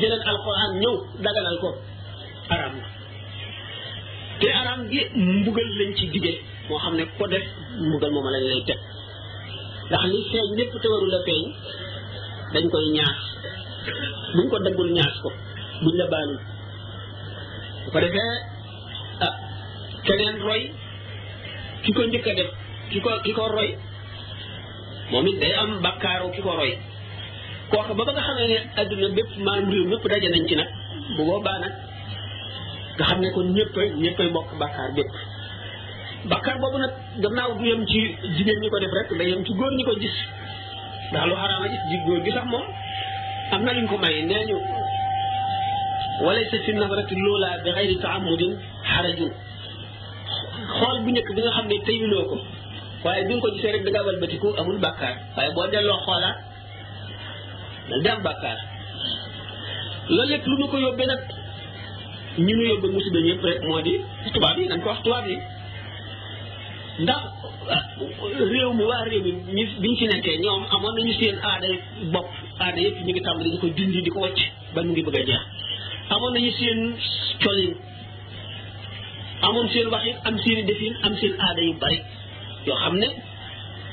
jëleen 0.00 0.22
alquran 0.30 0.70
ñëw 0.82 0.94
dagalal 1.24 1.56
ko 1.62 1.68
aram 2.54 2.74
na 2.80 2.86
te 4.40 4.46
aram 4.60 4.80
gi 4.90 5.00
mbugal 5.38 5.68
lañ 5.78 5.90
ci 5.98 6.04
dige 6.14 6.32
moo 6.68 6.78
xam 6.82 6.94
ne 6.96 7.04
ko 7.16 7.24
def 7.32 7.46
mbugal 7.86 8.10
mooma 8.14 8.30
lañ 8.34 8.44
lay 8.52 8.62
teg 8.68 8.78
ndax 9.88 10.02
li 10.12 10.18
feeñ 10.30 10.46
lépp 10.58 10.72
te 10.82 10.86
warul 10.92 11.14
a 11.18 11.20
feeñ 11.26 11.42
dañ 12.54 12.64
koy 12.72 12.86
ñaas 12.96 13.18
buñ 14.34 14.46
ko 14.50 14.56
daggul 14.64 14.90
ñaas 14.98 15.16
ko 15.24 15.30
buñ 15.82 15.94
la 15.96 16.04
baanu 16.10 16.36
bu 17.84 17.88
ko 17.92 17.98
defee 18.00 18.32
ah 19.20 19.32
keneen 20.06 20.36
roy 20.46 20.62
ki 21.84 21.90
ko 21.96 22.00
njëkk 22.10 22.28
def 22.38 22.50
ki 23.24 23.32
ko 23.36 23.42
roy 23.56 23.70
moom 25.10 25.26
it 25.28 25.38
day 25.40 25.52
am 25.60 25.70
bakkaaru 25.84 26.30
ki 26.34 26.40
ko 26.42 26.52
roy 26.56 26.72
kooka 27.70 27.92
ba 27.98 28.02
ba 28.06 28.12
nga 28.14 28.22
xam 28.26 28.38
ne 28.52 28.58
adduna 28.80 29.08
bépp 29.16 29.30
maa 29.44 29.58
réew 29.72 29.84
ñëpp 29.90 30.04
nañ 30.32 30.44
ci 30.48 30.54
nag 30.56 30.70
bu 31.16 31.22
boobaa 31.28 31.58
nag 31.62 31.74
nga 32.96 33.04
xam 33.08 33.20
ne 33.20 33.28
kon 33.34 33.48
ñëppay 33.56 33.88
ñëppay 34.02 34.28
bokk 34.34 34.50
bakkaar 34.60 34.90
bépp 34.96 35.10
bakkaar 36.30 36.56
boobu 36.60 36.78
nag 36.84 36.92
gannaaw 37.22 37.50
du 37.58 37.64
yem 37.70 37.82
ci 37.90 37.98
jigéen 38.36 38.58
ñi 38.62 38.68
ko 38.72 38.78
def 38.82 38.92
rek 38.98 39.08
day 39.18 39.28
yem 39.32 39.42
ci 39.46 39.52
góor 39.58 39.72
ñi 39.78 39.84
ko 39.88 39.94
gis 40.02 40.16
ndax 41.10 41.24
lu 41.28 41.34
xaraama 41.42 41.66
gis 41.72 41.82
ji 41.90 41.96
góor 42.06 42.20
gi 42.24 42.30
sax 42.36 42.46
moom 42.52 42.66
am 43.52 43.60
na 43.64 43.72
luñ 43.76 43.86
ko 43.90 43.96
may 44.02 44.14
nee 44.30 44.44
ñu 44.50 44.58
walaysa 46.20 46.56
fi 46.66 46.72
nazarati 46.72 47.14
loola 47.14 47.58
bi 47.64 47.70
xayri 47.72 47.96
taamudin 48.02 48.52
xarajun 48.88 49.32
xool 50.78 50.98
bu 51.04 51.08
njëkk 51.12 51.28
bi 51.36 51.42
nga 51.44 51.52
xam 51.56 51.66
ne 51.70 51.76
teyuloo 51.86 52.24
ko 52.30 52.36
waaye 53.04 53.22
bi 53.26 53.32
nga 53.34 53.40
ko 53.44 53.48
gisee 53.54 53.72
rek 53.72 53.84
da 53.84 53.90
ngaa 53.90 54.06
walbatiku 54.08 54.48
amul 54.60 54.78
bàkkaar 54.84 55.14
waaye 55.36 55.50
boo 55.54 55.66
delloo 55.72 55.98
xoolaat 56.06 56.36
da 57.90 57.94
nga 58.00 58.10
am 58.16 58.22
bàkkaar 58.26 58.58
loolu 60.08 60.28
lépp 60.30 60.46
lu 60.48 60.56
ñu 60.58 60.66
ko 60.70 60.76
yóbbee 60.78 61.06
nag 61.06 61.20
ñu 62.46 62.54
nu 62.56 62.64
yóbbee 62.70 62.90
musiba 62.94 63.20
ñëpp 63.20 63.42
rek 63.44 63.60
moo 63.68 63.80
di 63.82 63.92
tubaab 64.34 64.58
yi 64.58 64.66
nañ 64.68 64.80
ko 64.82 64.88
wax 64.88 65.28
yi 65.28 65.36
ndax 67.04 67.20
ah, 67.76 67.84
réew 68.52 68.72
mi 68.72 68.84
waa 68.84 69.04
réew 69.04 69.22
mi 69.22 69.32
ñu 69.56 69.62
biñ 69.80 69.96
nekkee 70.08 70.38
ñoom 70.38 70.64
amoon 70.74 70.94
nañu 70.96 71.12
seen 71.20 71.36
aada 71.42 71.68
bopp 72.12 72.28
aada 72.60 72.80
yëpp 72.80 72.98
ñu 73.04 73.12
ngi 73.12 73.20
tàmbali 73.22 73.50
di 73.50 73.58
ko 73.58 73.66
dindi 73.76 74.00
di 74.02 74.10
ko 74.10 74.20
wàcc 74.24 74.40
ba 74.74 74.82
mu 74.82 74.90
ngi 74.92 75.02
bëgg 75.04 75.18
a 75.20 75.24
jeex 75.28 75.46
amoon 76.16 76.32
nañu 76.34 76.50
seen 76.60 76.80
colin 77.44 77.72
amoon 79.48 79.68
seen 79.72 79.88
waxin 79.92 80.16
am 80.26 80.36
seen 80.44 80.66
defin 80.68 80.94
am 81.06 81.14
seen 81.20 81.34
aada 81.46 81.62
yu 81.68 81.74
bari 81.82 81.98
yoo 82.66 82.78
xam 82.84 82.94
ne 83.02 83.06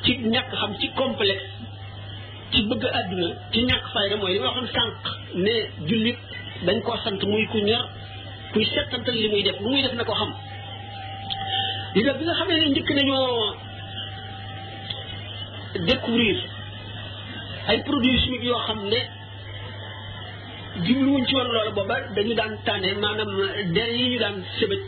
ci 0.04 0.12
ñàkk 0.34 0.52
xam 0.62 0.72
ci 0.80 0.88
complexe 1.00 1.36
ci 2.52 2.60
bëgg 2.70 2.84
àdduna 3.00 3.30
ci 3.52 3.60
ñàkk 3.70 3.86
fayda 3.94 4.16
mooy 4.22 4.32
li 4.34 4.40
ma 4.40 4.48
waxoon 4.48 4.68
sànq 4.76 4.94
ne 5.46 5.54
jullit 5.90 6.18
dañ 6.66 6.78
koo 6.86 6.98
sant 7.04 7.22
muy 7.32 7.46
ku 7.52 7.58
ñor 7.70 7.86
kuy 8.54 8.66
settantal 8.74 9.16
li 9.22 9.28
muy 9.32 9.44
def 9.48 9.58
lu 9.64 9.70
muy 9.72 9.82
def 9.86 9.94
na 9.98 10.04
ko 10.10 10.14
xam 10.20 10.32
li 11.96 12.02
nag 12.08 12.16
bi 12.20 12.24
nga 12.26 12.36
xamee 12.40 12.60
ne 12.62 12.66
njëkk 12.74 12.90
nañoo 12.98 13.28
découvrir 15.88 16.38
ay 17.70 17.78
produits 17.88 18.22
yoo 18.48 18.60
xam 18.68 18.80
ne 18.94 19.02
jubluwuñ 20.82 21.22
ci 21.28 21.34
woon 21.38 21.48
loolu 21.54 21.72
booba 21.76 21.96
dañu 22.16 22.34
daan 22.40 22.54
tànne 22.66 22.90
maanaam 23.04 23.30
der 23.74 23.90
yi 23.98 24.06
ñu 24.12 24.18
daan 24.24 24.36
sëbëj 24.58 24.82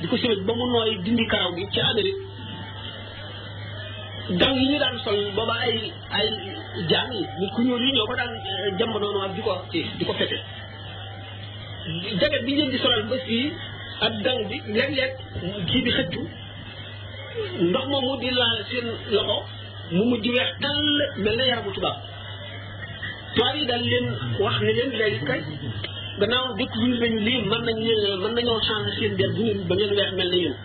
di 0.00 0.06
ko 0.10 0.14
sëbëj 0.22 0.40
ba 0.46 0.52
mu 0.58 0.64
nooy 0.72 0.92
dindi 1.04 1.24
karaw 1.32 1.50
gi 1.56 1.64
ci 1.72 1.80
Amérique 1.88 2.14
daw 4.40 4.54
yi 4.60 4.66
ñu 4.70 4.78
daan 4.82 4.96
sol 5.04 5.18
booba 5.36 5.54
ay 5.66 5.74
ay 6.18 6.28
jaam 6.90 7.08
yi 7.18 7.22
nit 7.38 7.50
ku 7.54 7.60
ñuul 7.62 7.86
ko 8.08 8.14
daan 8.20 8.32
eh, 8.48 8.74
jëmb 8.78 8.94
noonu 9.00 9.20
ak 9.26 9.32
di 9.36 9.40
ko 9.46 9.52
ci 9.70 9.80
di 9.98 10.04
ko 10.04 10.12
fete 10.18 10.36
jagat 12.20 12.42
bi 12.46 12.52
ngeen 12.52 12.78
solal 12.82 13.02
ba 13.10 13.16
fii 13.26 13.52
ak 14.06 14.12
daw 14.24 14.38
bi 14.50 14.56
léeg-léeg 14.78 15.12
kii 15.68 15.82
bi 15.84 15.90
xëccu 15.96 16.22
ndox 17.70 17.84
moomu 17.92 18.12
di 18.22 18.28
laal 18.40 18.58
seen 18.68 18.86
loxo 19.14 19.36
mu 19.94 20.02
mujj 20.10 20.24
weex 20.34 20.50
tàll 20.62 20.84
mel 21.22 21.34
na 21.38 21.44
yaramu 21.50 21.70
tubaab 21.76 21.98
tubaab 23.38 23.56
yi 23.60 23.66
daal 23.70 23.84
leen 23.92 24.06
wax 24.44 24.54
ne 24.66 24.70
leen 24.78 24.90
léegi 25.00 25.20
kay 25.28 25.40
gannaaw 26.20 26.46
découvrir 26.60 26.96
nañu 27.02 27.18
lii 27.26 27.42
mën 27.50 27.62
nañ 27.68 27.78
mën 28.22 28.32
nañoo 28.36 28.58
changer 28.66 28.92
seen 28.98 29.12
der 29.18 29.30
bu 29.36 29.42
ngeen 29.44 29.60
ba 29.68 29.74
ngeen 29.74 29.92
weex 29.96 30.10
mel 30.18 30.28
ne 30.32 30.38
yéen 30.44 30.56